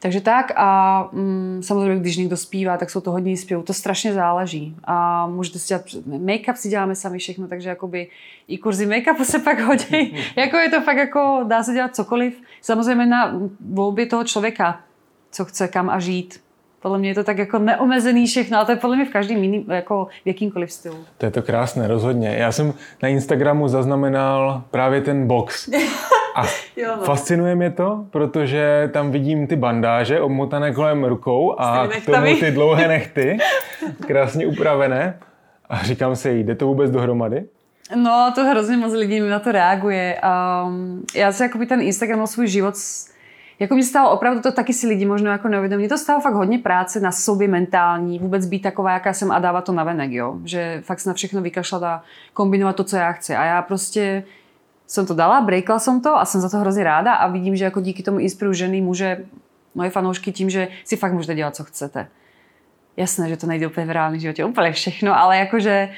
Takže 0.00 0.20
tak 0.20 0.52
a 0.56 1.02
mm, 1.12 1.60
samozřejmě, 1.62 2.00
když 2.00 2.16
někdo 2.16 2.36
zpívá, 2.36 2.76
tak 2.76 2.90
jsou 2.90 3.00
to 3.00 3.10
hodně 3.10 3.36
zpěvů. 3.36 3.62
To 3.62 3.72
strašně 3.72 4.12
záleží. 4.12 4.76
A 4.84 5.26
můžete 5.26 5.58
si 5.58 5.68
dělat, 5.68 5.82
make-up 6.06 6.54
si 6.54 6.68
děláme 6.68 6.94
sami 6.94 7.18
všechno, 7.18 7.48
takže 7.48 7.68
jakoby 7.68 8.08
i 8.48 8.58
kurzy 8.58 8.86
make-upu 8.86 9.22
se 9.22 9.38
pak 9.38 9.60
hodí. 9.60 10.16
jako 10.36 10.56
je 10.56 10.70
to 10.70 10.80
fakt 10.80 10.96
jako, 10.96 11.44
dá 11.48 11.62
se 11.62 11.72
dělat 11.72 11.96
cokoliv. 11.96 12.42
Samozřejmě 12.62 13.06
na 13.06 13.40
volbě 13.70 14.06
toho 14.06 14.24
člověka, 14.24 14.80
co 15.30 15.44
chce, 15.44 15.68
kam 15.68 15.90
a 15.90 16.00
žít. 16.00 16.40
Podle 16.82 16.98
mě 16.98 17.08
je 17.08 17.14
to 17.14 17.24
tak 17.24 17.38
jako 17.38 17.58
neomezený 17.58 18.26
všechno, 18.26 18.56
ale 18.56 18.66
to 18.66 18.72
je 18.72 18.76
podle 18.76 18.96
mě 18.96 19.04
v 19.04 19.12
každém 19.12 19.42
jiným, 19.42 19.70
jako 19.70 20.08
v 20.24 20.26
jakýmkoliv 20.26 20.72
stylu. 20.72 21.04
To 21.18 21.26
je 21.26 21.30
to 21.30 21.42
krásné, 21.42 21.88
rozhodně. 21.88 22.36
Já 22.38 22.52
jsem 22.52 22.74
na 23.02 23.08
Instagramu 23.08 23.68
zaznamenal 23.68 24.62
právě 24.70 25.00
ten 25.00 25.26
box. 25.26 25.68
A 26.34 26.42
jo, 26.76 26.96
no. 26.96 27.02
fascinuje 27.02 27.54
mě 27.54 27.70
to, 27.70 28.04
protože 28.10 28.90
tam 28.92 29.10
vidím 29.10 29.46
ty 29.46 29.56
bandáže 29.56 30.20
obmotané 30.20 30.72
kolem 30.72 31.04
rukou 31.04 31.60
a 31.60 31.88
k 31.88 32.06
tomu 32.06 32.36
ty 32.40 32.50
dlouhé 32.50 32.88
nechty, 32.88 33.38
krásně 34.06 34.46
upravené. 34.46 35.18
A 35.68 35.82
říkám 35.82 36.16
si, 36.16 36.38
jde 36.38 36.54
to 36.54 36.66
vůbec 36.66 36.90
dohromady? 36.90 37.44
No, 37.96 38.32
to 38.34 38.44
hrozně 38.44 38.76
moc 38.76 38.92
lidí 38.92 39.20
na 39.20 39.38
to 39.38 39.52
reaguje. 39.52 40.20
Um, 40.66 41.02
já 41.14 41.32
si 41.32 41.42
jakoby 41.42 41.66
ten 41.66 41.80
Instagram 41.80 42.26
svůj 42.26 42.46
život 42.46 42.74
jako 43.58 43.74
mi 43.74 43.82
stalo 43.82 44.10
opravdu 44.10 44.40
to 44.40 44.52
taky 44.52 44.72
si 44.72 44.86
lidi 44.86 45.06
možná 45.06 45.32
jako 45.32 45.48
neuvědomí. 45.48 45.88
To 45.88 45.98
stalo 45.98 46.20
fakt 46.20 46.34
hodně 46.34 46.58
práce 46.58 47.00
na 47.00 47.12
sobě 47.12 47.48
mentální, 47.48 48.18
vůbec 48.18 48.46
být 48.46 48.60
taková, 48.60 48.92
jaká 48.92 49.12
jsem 49.12 49.30
a 49.32 49.38
dávat 49.38 49.64
to 49.64 49.72
na 49.72 49.84
venek, 49.84 50.10
jo. 50.12 50.38
Že 50.44 50.82
fakt 50.84 51.00
se 51.00 51.10
na 51.10 51.14
všechno 51.14 51.42
vykašlat 51.42 51.82
a 51.82 52.02
kombinovat 52.34 52.76
to, 52.76 52.84
co 52.84 52.96
já 52.96 53.12
chci. 53.12 53.36
A 53.36 53.44
já 53.44 53.62
prostě 53.62 54.24
jsem 54.86 55.06
to 55.06 55.14
dala, 55.14 55.40
breakla 55.40 55.78
jsem 55.78 56.00
to 56.00 56.16
a 56.16 56.24
jsem 56.24 56.40
za 56.40 56.48
to 56.48 56.56
hrozně 56.56 56.84
ráda 56.84 57.14
a 57.14 57.28
vidím, 57.28 57.56
že 57.56 57.64
jako 57.64 57.80
díky 57.80 58.02
tomu 58.02 58.18
inspiruju 58.18 58.54
ženy, 58.54 58.80
muže, 58.80 59.24
moje 59.74 59.90
fanoušky 59.90 60.32
tím, 60.32 60.50
že 60.50 60.68
si 60.84 60.96
fakt 60.96 61.12
můžete 61.12 61.34
dělat, 61.34 61.56
co 61.56 61.64
chcete. 61.64 62.08
Jasné, 62.96 63.28
že 63.28 63.36
to 63.36 63.46
nejde 63.46 63.66
úplně 63.66 63.86
v 63.86 63.90
reálném 63.90 64.20
životě, 64.20 64.44
úplně 64.44 64.72
všechno, 64.72 65.18
ale 65.18 65.38
jakože 65.38 65.88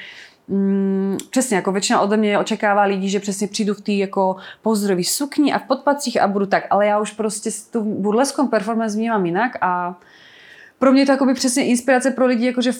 Mm, 0.51 1.17
přesně, 1.29 1.55
jako 1.55 1.71
většina 1.71 2.01
ode 2.01 2.17
mě 2.17 2.39
očekává 2.39 2.83
lidí, 2.83 3.09
že 3.09 3.19
přesně 3.19 3.47
přijdu 3.47 3.73
v 3.73 3.81
té 3.81 3.91
jako 3.91 4.35
pozdrový 4.61 5.03
sukni 5.03 5.53
a 5.53 5.59
v 5.59 5.63
podpacích 5.63 6.21
a 6.21 6.27
budu 6.27 6.45
tak, 6.45 6.67
ale 6.69 6.85
já 6.85 6.99
už 6.99 7.11
prostě 7.11 7.49
tu 7.71 7.83
burleskou 7.83 8.47
performance 8.47 8.97
vnímám 8.97 9.25
jinak 9.25 9.57
a 9.61 9.99
pro 10.79 10.91
mě 10.91 11.05
to 11.05 11.11
jako 11.11 11.25
by 11.25 11.33
přesně 11.33 11.65
inspirace 11.65 12.11
pro 12.11 12.25
lidi, 12.25 12.45
jakože 12.45 12.71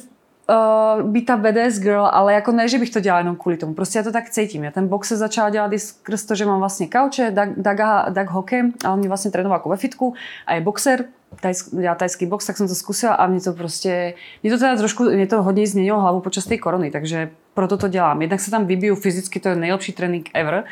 uh, 0.52 1.10
být 1.10 1.26
ta 1.26 1.38
badass 1.38 1.80
girl, 1.80 2.10
ale 2.12 2.34
jako 2.34 2.52
ne, 2.52 2.68
že 2.68 2.80
bych 2.80 2.90
to 2.90 3.00
dělala 3.00 3.20
jenom 3.20 3.36
kvůli 3.36 3.58
tomu. 3.58 3.74
Prostě 3.74 4.00
já 4.00 4.04
to 4.04 4.12
tak 4.12 4.30
cítím. 4.30 4.64
Já 4.64 4.72
ten 4.72 4.88
box 4.88 5.08
se 5.08 5.18
začala 5.18 5.50
dělat 5.50 5.74
i 5.74 5.80
skrz 5.80 6.26
to, 6.26 6.36
že 6.36 6.46
mám 6.46 6.60
vlastně 6.60 6.88
kauče, 6.88 7.36
Doug 8.10 8.30
Hockey, 8.30 8.72
a 8.86 8.94
on 8.94 9.00
mě 9.00 9.08
vlastně 9.08 9.32
trénoval 9.32 9.60
jako 9.60 9.70
ve 9.70 9.78
fitku 9.78 10.14
a 10.48 10.54
je 10.54 10.62
boxer, 10.62 11.06
tajsk, 11.42 11.76
dělá 11.76 11.96
tajský 11.96 12.26
box, 12.26 12.46
tak 12.46 12.58
jsem 12.58 12.68
to 12.68 12.76
zkusila 12.76 13.14
a 13.14 13.28
mě 13.28 13.42
to 13.42 13.54
prostě, 13.54 14.14
mě 14.44 14.52
to 14.52 14.58
teda 14.60 14.76
trošku, 14.76 15.04
mě 15.04 15.28
to 15.28 15.44
hodně 15.44 15.68
změnilo 15.68 16.00
hlavu 16.00 16.20
počas 16.20 16.46
té 16.46 16.58
korony, 16.58 16.92
takže 16.92 17.30
proto 17.54 17.78
to 17.78 17.88
dělám. 17.88 18.22
Jednak 18.22 18.40
se 18.40 18.52
tam 18.52 18.66
vybiju 18.66 18.96
fyzicky, 18.96 19.40
to 19.40 19.50
je 19.50 19.56
nejlepší 19.56 19.94
trénink 19.94 20.30
ever 20.34 20.64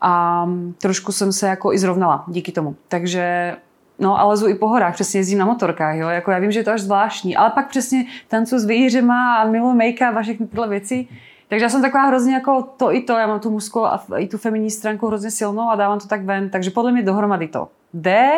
a 0.00 0.46
trošku 0.80 1.12
jsem 1.12 1.32
se 1.32 1.48
jako 1.48 1.72
i 1.72 1.78
zrovnala 1.78 2.24
díky 2.28 2.52
tomu. 2.52 2.76
Takže 2.88 3.56
No 3.98 4.20
a 4.20 4.24
lezu 4.24 4.48
i 4.48 4.54
po 4.54 4.68
horách, 4.68 4.94
přesně 4.94 5.20
jezdím 5.20 5.38
na 5.38 5.44
motorkách, 5.44 5.96
jo. 5.96 6.08
Jako 6.08 6.30
já 6.30 6.38
vím, 6.38 6.52
že 6.52 6.60
je 6.60 6.64
to 6.64 6.70
až 6.70 6.80
zvláštní, 6.80 7.36
ale 7.36 7.50
pak 7.50 7.68
přesně 7.68 8.04
tancu 8.28 8.58
s 8.58 8.64
výjířema 8.64 9.36
a 9.36 9.44
miluji 9.44 9.76
make-up 9.76 10.18
a 10.18 10.22
všechny 10.22 10.46
tyhle 10.46 10.68
věci. 10.68 11.08
Takže 11.48 11.64
já 11.64 11.68
jsem 11.68 11.82
taková 11.82 12.04
hrozně 12.06 12.34
jako 12.34 12.62
to 12.62 12.94
i 12.94 13.00
to, 13.00 13.12
já 13.12 13.26
mám 13.26 13.40
tu 13.40 13.50
mužskou 13.50 13.84
a 13.84 14.04
i 14.18 14.26
tu 14.26 14.38
feminní 14.38 14.70
stránku 14.70 15.06
hrozně 15.06 15.30
silnou 15.30 15.70
a 15.70 15.76
dávám 15.76 15.98
to 16.00 16.06
tak 16.06 16.24
ven, 16.24 16.50
takže 16.50 16.70
podle 16.70 16.92
mě 16.92 17.02
dohromady 17.02 17.48
to 17.48 17.68
jde, 17.94 18.30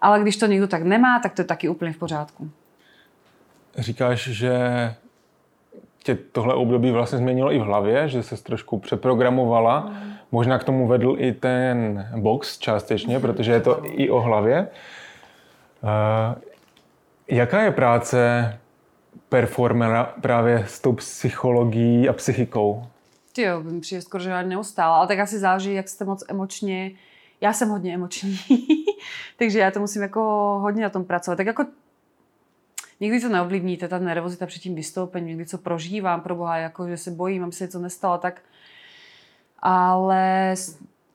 ale 0.00 0.20
když 0.20 0.36
to 0.36 0.46
někdo 0.46 0.68
tak 0.68 0.82
nemá, 0.82 1.18
tak 1.18 1.34
to 1.34 1.42
je 1.42 1.46
taky 1.46 1.68
úplně 1.68 1.92
v 1.92 1.96
pořádku. 1.96 2.50
Říkáš, 3.78 4.28
že 4.28 4.52
tě 6.06 6.14
tohle 6.14 6.54
období 6.54 6.90
vlastně 6.90 7.18
změnilo 7.18 7.52
i 7.52 7.58
v 7.58 7.62
hlavě, 7.62 8.08
že 8.08 8.22
se 8.22 8.44
trošku 8.44 8.78
přeprogramovala. 8.78 9.80
Mm. 9.80 10.12
Možná 10.32 10.58
k 10.58 10.64
tomu 10.64 10.86
vedl 10.86 11.16
i 11.18 11.32
ten 11.32 12.08
box 12.16 12.58
částečně, 12.58 13.20
protože 13.20 13.52
je 13.52 13.60
to 13.60 13.80
i 13.84 14.10
o 14.10 14.20
hlavě. 14.20 14.68
Uh, 15.82 16.42
jaká 17.28 17.62
je 17.62 17.70
práce 17.70 18.58
performera 19.28 20.14
právě 20.20 20.64
s 20.66 20.80
tou 20.80 20.92
psychologií 20.92 22.08
a 22.08 22.12
psychikou? 22.12 22.86
Ty 23.32 23.42
jo, 23.42 23.62
mi 23.62 23.80
přijde 23.80 24.02
skoro, 24.02 24.24
že 24.24 24.42
neustále, 24.42 24.96
ale 24.96 25.06
tak 25.06 25.18
asi 25.18 25.38
záleží, 25.38 25.74
jak 25.74 25.88
jste 25.88 26.04
moc 26.04 26.24
emočně 26.28 26.90
já 27.40 27.52
jsem 27.52 27.68
hodně 27.68 27.94
emoční, 27.94 28.38
takže 29.38 29.58
já 29.58 29.70
to 29.70 29.80
musím 29.80 30.02
jako 30.02 30.20
hodně 30.62 30.82
na 30.82 30.90
tom 30.90 31.04
pracovat. 31.04 31.36
Tak 31.36 31.46
jako 31.46 31.64
někdy 33.00 33.20
to 33.20 33.28
neovlivníte, 33.28 33.88
ta 33.88 33.98
nervozita 33.98 34.46
před 34.46 34.60
tím 34.60 34.74
vystoupením, 34.74 35.28
někdy 35.28 35.46
co 35.46 35.58
prožívám, 35.58 36.20
pro 36.20 36.34
boha, 36.34 36.56
jako 36.56 36.88
že 36.88 36.96
se 36.96 37.10
bojím, 37.10 37.44
aby 37.44 37.52
se 37.52 37.64
něco 37.64 37.78
nestalo, 37.78 38.18
tak 38.18 38.42
ale 39.58 40.54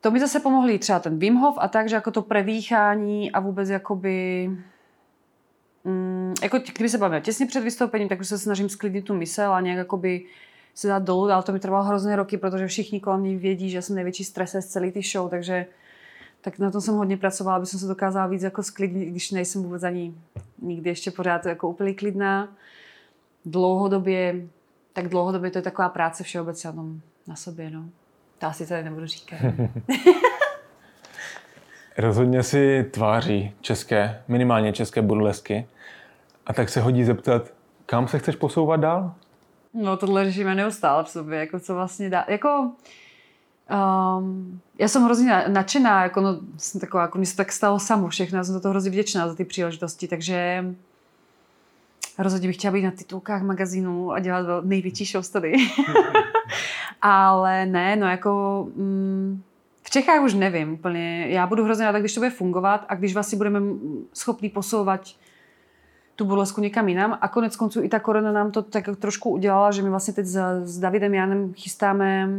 to 0.02 0.12
mi 0.12 0.20
zase 0.20 0.40
pomohli 0.40 0.80
třeba 0.80 1.00
ten 1.00 1.20
Wim 1.20 1.36
Hof 1.36 1.56
a 1.60 1.68
tak, 1.68 1.90
že 1.90 1.96
jako 1.96 2.12
to 2.12 2.22
predýchání 2.22 3.32
a 3.32 3.40
vůbec 3.40 3.70
jakoby 3.70 4.50
mm, 5.84 6.34
jako 6.44 6.60
kdyby 6.60 6.90
se 6.90 6.98
bavíme 6.98 7.22
těsně 7.22 7.46
před 7.46 7.64
vystoupením, 7.64 8.10
tak 8.10 8.20
už 8.20 8.28
se 8.28 8.38
snažím 8.38 8.70
sklidnit 8.70 9.06
tu 9.06 9.16
mysl 9.16 9.42
a 9.42 9.62
nějak 9.62 9.78
jakoby 9.78 10.26
se 10.74 10.88
dát 10.88 11.04
dolů, 11.04 11.32
ale 11.32 11.44
to 11.44 11.52
mi 11.52 11.60
trvalo 11.60 11.84
hrozně 11.84 12.16
roky, 12.16 12.38
protože 12.38 12.68
všichni 12.68 13.00
kolem 13.00 13.22
mě 13.22 13.38
vědí, 13.38 13.70
že 13.70 13.82
jsem 13.82 13.96
největší 13.96 14.24
stres 14.24 14.52
z 14.52 14.66
celé 14.66 14.92
ty 14.92 15.02
show, 15.02 15.30
takže 15.30 15.66
tak 16.42 16.60
na 16.60 16.72
tom 16.72 16.82
jsem 16.82 16.96
hodně 16.96 17.18
pracovala, 17.18 17.58
aby 17.58 17.66
jsem 17.66 17.80
se 17.80 17.88
dokázala 17.88 18.28
víc 18.28 18.44
jako 18.44 18.64
sklidnit, 18.64 19.10
když 19.10 19.32
nejsem 19.32 19.64
vůbec 19.64 19.84
ani 19.84 20.14
nikdy 20.62 20.90
ještě 20.90 21.12
pořád 21.12 21.46
jako 21.46 21.70
úplně 21.70 21.94
klidná. 21.94 22.48
Dlouhodobě, 23.46 24.36
tak 24.94 25.08
dlouhodobě 25.08 25.52
to 25.52 25.58
je 25.58 25.62
taková 25.62 25.90
práce 25.90 26.24
všeobecně 26.24 26.72
na, 26.72 26.84
na 27.28 27.36
sobě, 27.36 27.70
no. 27.70 27.86
To 28.38 28.48
asi 28.48 28.68
tady 28.68 28.84
nebudu 28.84 29.06
říkat. 29.06 29.40
Rozhodně 31.98 32.44
si 32.44 32.90
tváří 32.92 33.56
české, 33.62 34.22
minimálně 34.28 34.74
české 34.74 35.02
burlesky. 35.02 35.68
A 36.46 36.54
tak 36.54 36.70
se 36.70 36.82
hodí 36.82 37.04
zeptat, 37.04 37.54
kam 37.86 38.08
se 38.08 38.20
chceš 38.20 38.36
posouvat 38.36 38.80
dál? 38.80 39.14
No 39.74 39.98
tohle 39.98 40.26
řešíme 40.26 40.56
neustále 40.56 41.04
v 41.04 41.10
sobě, 41.10 41.40
jako 41.40 41.60
co 41.60 41.76
vlastně 41.76 42.10
dá. 42.10 42.26
Jako, 42.28 42.72
um, 43.72 44.60
já 44.80 44.88
jsem 44.88 45.04
hrozně 45.04 45.44
nadšená, 45.48 46.04
jako 46.04 46.22
no, 46.22 46.40
jsem 46.58 46.82
taková, 46.82 47.04
jako 47.04 47.18
mi 47.18 47.26
se 47.26 47.36
tak 47.36 47.52
stalo 47.52 47.80
samo 47.80 48.08
všechno, 48.08 48.38
já 48.38 48.44
jsem 48.44 48.54
za 48.54 48.60
to 48.60 48.70
hrozně 48.70 48.92
vděčná 48.92 49.28
za 49.28 49.36
ty 49.36 49.46
příležitosti, 49.46 50.08
takže 50.08 50.66
rozhodně 52.18 52.48
bych 52.48 52.56
chtěla 52.56 52.74
být 52.74 52.84
na 52.84 52.92
titulkách 52.92 53.42
magazínů 53.42 54.12
a 54.12 54.20
dělat 54.20 54.66
největší 54.66 55.06
show 55.06 55.26
tady. 55.32 55.54
Ale 57.02 57.66
ne, 57.66 57.96
no 57.96 58.08
jako 58.08 58.68
mm, 58.76 59.42
v 59.84 59.90
Čechách 59.90 60.24
už 60.24 60.34
nevím 60.34 60.74
úplně. 60.74 61.28
Já 61.30 61.48
budu 61.48 61.64
hrozně 61.64 61.86
ráda, 61.86 62.00
když 62.00 62.14
to 62.14 62.20
bude 62.20 62.30
fungovat 62.30 62.86
a 62.90 62.96
když 62.96 63.14
vlastně 63.14 63.38
budeme 63.38 63.60
schopni 64.14 64.50
posouvat 64.50 65.02
tu 66.16 66.26
burlesku 66.26 66.62
někam 66.62 66.90
jinam. 66.90 67.18
A 67.22 67.28
konec 67.28 67.56
konců 67.56 67.84
i 67.84 67.90
ta 67.90 68.00
korona 68.00 68.32
nám 68.32 68.52
to 68.52 68.62
tak 68.62 68.90
trošku 69.00 69.30
udělala, 69.30 69.72
že 69.72 69.82
my 69.82 69.90
vlastně 69.90 70.14
teď 70.14 70.26
s, 70.26 70.40
s 70.64 70.80
Davidem 70.80 71.14
Janem 71.14 71.54
chystáme, 71.54 72.30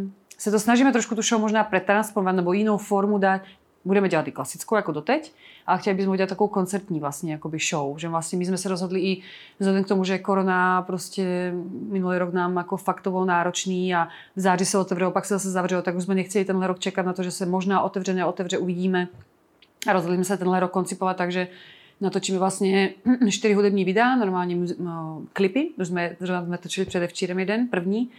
se 0.42 0.50
to 0.50 0.60
snažíme 0.60 0.92
trošku 0.92 1.14
tu 1.14 1.22
show 1.22 1.40
možná 1.40 1.64
pretransformovat 1.64 2.36
nebo 2.36 2.52
jinou 2.52 2.76
formu 2.76 3.18
dát. 3.18 3.42
Budeme 3.84 4.08
dělat 4.08 4.28
i 4.28 4.32
klasickou 4.32 4.76
jako 4.76 4.92
doteď, 4.92 5.32
ale 5.66 5.78
chtěli 5.78 5.96
bychom 5.96 6.12
udělat 6.12 6.28
takovou 6.28 6.48
koncertní 6.48 7.00
vlastně 7.00 7.32
jakoby 7.32 7.58
show, 7.70 7.98
že 7.98 8.08
vlastně 8.08 8.38
my 8.38 8.46
jsme 8.46 8.58
se 8.58 8.68
rozhodli 8.68 9.00
i 9.00 9.22
vzhledem 9.58 9.84
k 9.84 9.88
tomu, 9.88 10.04
že 10.04 10.18
korona 10.18 10.82
prostě 10.82 11.54
minulý 11.88 12.18
rok 12.18 12.32
nám 12.32 12.56
jako 12.56 12.76
fakt 12.76 13.00
to 13.00 13.10
bylo 13.10 13.24
náročný 13.24 13.94
a 13.94 14.08
v 14.36 14.40
září 14.40 14.64
se 14.64 14.78
otevřelo, 14.78 15.10
pak 15.10 15.24
se 15.24 15.34
zase 15.34 15.50
zavřelo, 15.50 15.82
tak 15.82 15.96
už 15.96 16.04
jsme 16.04 16.14
nechtěli 16.14 16.44
tenhle 16.44 16.66
rok 16.66 16.78
čekat 16.78 17.06
na 17.06 17.12
to, 17.12 17.22
že 17.22 17.30
se 17.30 17.46
možná 17.46 17.82
otevře, 17.82 18.14
neotevře, 18.14 18.58
uvidíme. 18.58 19.08
A 19.86 19.92
rozhodli 19.92 20.16
jsme 20.16 20.24
se 20.24 20.36
tenhle 20.36 20.60
rok 20.60 20.70
koncipovat 20.70 21.16
takže 21.16 21.48
natočíme 22.00 22.38
vlastně 22.38 22.94
čtyři 23.30 23.54
hudební 23.54 23.84
videa, 23.84 24.16
normálně 24.16 24.56
no, 24.78 25.22
klipy, 25.32 25.68
už 25.78 25.88
jsme, 25.88 26.16
jsme 26.44 26.58
točili 26.58 26.86
předevčírem 26.86 27.38
jeden, 27.38 27.68
první. 27.68 28.10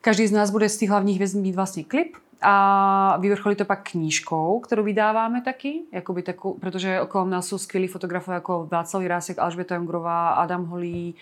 Každý 0.00 0.26
z 0.26 0.32
nás 0.32 0.50
bude 0.50 0.68
z 0.68 0.76
těch 0.78 0.90
hlavních 0.90 1.16
hvězd 1.16 1.36
mít 1.36 1.54
vlastně 1.54 1.84
klip 1.84 2.16
a 2.42 3.16
vyvrcholí 3.20 3.56
to 3.56 3.64
pak 3.64 3.90
knížkou, 3.90 4.60
kterou 4.60 4.82
vydáváme 4.82 5.42
taky, 5.42 5.80
jakoby 5.92 6.22
taku, 6.22 6.58
protože 6.60 7.00
okolo 7.00 7.24
nás 7.24 7.46
jsou 7.46 7.58
skvělí 7.58 7.86
fotografové 7.86 8.34
jako 8.34 8.68
Václav 8.70 9.02
Jirásek, 9.02 9.38
Alžběta 9.38 9.74
Jongrová, 9.74 10.28
Adam 10.28 10.66
Holý, 10.66 11.14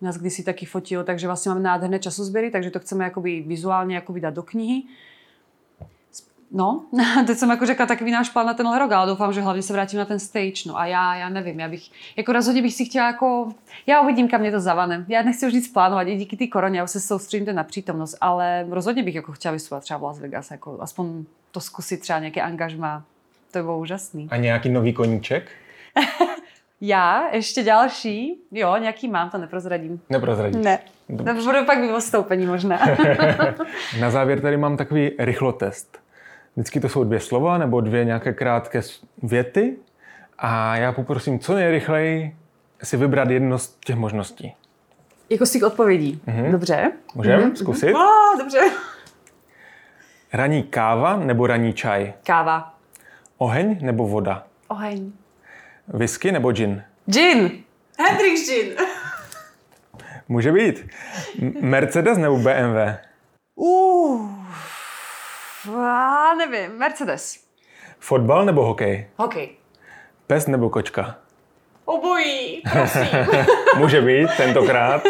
nás 0.00 0.16
kdysi 0.16 0.42
taky 0.42 0.66
fotil, 0.66 1.04
takže 1.04 1.26
vlastně 1.26 1.48
máme 1.48 1.60
nádherné 1.60 1.98
časozběry, 1.98 2.50
takže 2.50 2.70
to 2.70 2.78
chceme 2.78 3.04
jakoby 3.04 3.44
vizuálně 3.46 3.94
jakoby 3.94 4.20
dát 4.20 4.34
do 4.34 4.42
knihy. 4.42 4.82
No, 6.50 6.84
teď 7.26 7.38
jsem 7.38 7.50
jako 7.50 7.66
řekla 7.66 7.86
takový 7.86 8.10
náš 8.10 8.28
plán 8.28 8.46
na 8.46 8.54
tenhle 8.54 8.78
rok, 8.78 8.92
ale 8.92 9.06
doufám, 9.06 9.32
že 9.32 9.40
hlavně 9.40 9.62
se 9.62 9.72
vrátím 9.72 9.98
na 9.98 10.04
ten 10.04 10.18
stage. 10.18 10.62
No 10.66 10.78
a 10.78 10.86
já, 10.86 11.14
já 11.16 11.28
nevím, 11.28 11.60
já 11.60 11.68
bych, 11.68 11.82
jako 12.16 12.32
rozhodně 12.32 12.62
bych 12.62 12.74
si 12.74 12.84
chtěla 12.84 13.06
jako, 13.06 13.48
já 13.86 14.00
uvidím, 14.00 14.28
kam 14.28 14.40
mě 14.40 14.50
to 14.50 14.60
zavane. 14.60 15.04
Já 15.08 15.22
nechci 15.22 15.46
už 15.46 15.52
nic 15.52 15.72
plánovat, 15.72 16.08
i 16.08 16.16
díky 16.16 16.36
té 16.36 16.46
koroně, 16.46 16.78
já 16.78 16.84
už 16.84 16.90
se 16.90 17.00
soustředím 17.00 17.54
na 17.54 17.64
přítomnost, 17.64 18.16
ale 18.20 18.66
rozhodně 18.70 19.02
bych 19.02 19.14
jako 19.14 19.32
chtěla 19.32 19.52
vystupovat 19.52 19.84
třeba 19.84 19.98
v 19.98 20.02
Las 20.02 20.18
Vegas, 20.20 20.50
jako 20.50 20.78
aspoň 20.80 21.24
to 21.50 21.60
zkusit 21.60 22.00
třeba 22.00 22.18
nějaké 22.18 22.42
angažma. 22.42 23.02
To 23.50 23.58
by 23.58 23.62
bylo 23.62 23.78
úžasný. 23.78 24.28
A 24.30 24.36
nějaký 24.36 24.68
nový 24.68 24.92
koníček? 24.92 25.50
Já, 26.80 27.28
ještě 27.32 27.62
další, 27.62 28.34
jo, 28.52 28.76
nějaký 28.76 29.08
mám, 29.08 29.30
to 29.30 29.38
neprozradím. 29.38 30.00
Neprozradím. 30.10 30.62
Ne. 30.62 30.78
To 31.16 31.34
bude 31.44 31.62
pak 31.62 31.80
vyvostoupení 31.80 32.46
možná. 32.46 32.78
Na 34.00 34.10
závěr 34.10 34.40
tady 34.40 34.56
mám 34.56 34.76
takový 34.76 35.10
rychlotest. 35.18 36.05
Vždycky 36.56 36.80
to 36.80 36.88
jsou 36.88 37.04
dvě 37.04 37.20
slova 37.20 37.58
nebo 37.58 37.80
dvě 37.80 38.04
nějaké 38.04 38.32
krátké 38.32 38.80
věty 39.22 39.76
a 40.38 40.76
já 40.76 40.92
poprosím 40.92 41.38
co 41.38 41.54
nejrychleji 41.54 42.36
si 42.82 42.96
vybrat 42.96 43.30
jedno 43.30 43.58
z 43.58 43.76
těch 43.84 43.96
možností. 43.96 44.54
Jako 45.30 45.46
z 45.46 45.50
těch 45.50 45.62
odpovědí. 45.62 46.20
Mm-hmm. 46.26 46.52
Dobře. 46.52 46.92
Můžeme 47.14 47.42
mm-hmm. 47.42 47.54
zkusit? 47.54 47.94
Oh, 47.94 48.38
dobře. 48.38 48.60
Raní 50.32 50.62
káva 50.62 51.16
nebo 51.16 51.46
raní 51.46 51.72
čaj? 51.72 52.12
Káva. 52.26 52.74
Oheň 53.38 53.78
nebo 53.80 54.08
voda? 54.08 54.46
Oheň. 54.68 55.12
Whisky 55.88 56.32
nebo 56.32 56.52
gin? 56.52 56.82
Gin. 57.06 57.50
Hendrix 57.98 58.46
gin. 58.48 58.76
Může 60.28 60.52
být. 60.52 60.88
Mercedes 61.60 62.18
nebo 62.18 62.36
BMW? 62.36 62.96
Uh. 63.54 64.45
Já 65.72 66.34
nevím, 66.34 66.78
Mercedes. 66.78 67.44
Fotbal 67.98 68.44
nebo 68.44 68.64
hokej? 68.64 69.06
Hokej. 69.16 69.48
Pes 70.26 70.46
nebo 70.46 70.70
kočka? 70.70 71.18
Obojí, 71.84 72.62
prosím. 72.72 73.04
Může 73.78 74.00
být 74.00 74.28
tentokrát. 74.36 75.02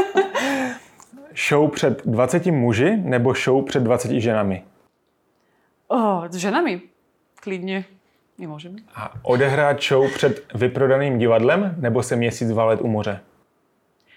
Show 1.49 1.71
před 1.71 2.07
20 2.07 2.47
muži 2.47 2.97
nebo 2.97 3.35
show 3.35 3.64
před 3.64 3.83
20 3.83 4.11
ženami? 4.11 4.64
Oh, 5.88 6.27
s 6.29 6.35
ženami. 6.35 6.81
Klidně. 7.40 7.85
Můžeme. 8.38 8.77
A 8.95 9.12
odehrát 9.23 9.83
show 9.83 10.12
před 10.14 10.53
vyprodaným 10.55 11.19
divadlem 11.19 11.75
nebo 11.79 12.03
se 12.03 12.16
měsíc 12.16 12.51
valet 12.51 12.81
u 12.81 12.87
moře? 12.88 13.21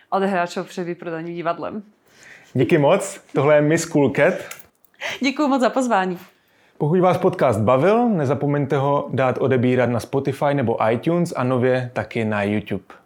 Odehrát 0.09 0.49
show 0.49 0.67
před 0.67 0.83
vyprodaným 0.83 1.35
divadlem. 1.35 1.83
Díky 2.53 2.77
moc. 2.77 3.21
Tohle 3.33 3.55
je 3.55 3.61
Miss 3.61 3.85
Cool 3.85 4.09
Cat. 4.09 4.33
Děkuji 5.21 5.47
moc 5.47 5.61
za 5.61 5.69
pozvání. 5.69 6.19
Pokud 6.77 6.99
vás 6.99 7.17
podcast 7.17 7.59
bavil, 7.59 8.09
nezapomeňte 8.09 8.77
ho 8.77 9.09
dát 9.13 9.37
odebírat 9.37 9.89
na 9.89 9.99
Spotify 9.99 10.53
nebo 10.53 10.91
iTunes 10.91 11.33
a 11.35 11.43
nově 11.43 11.91
taky 11.93 12.25
na 12.25 12.43
YouTube. 12.43 12.98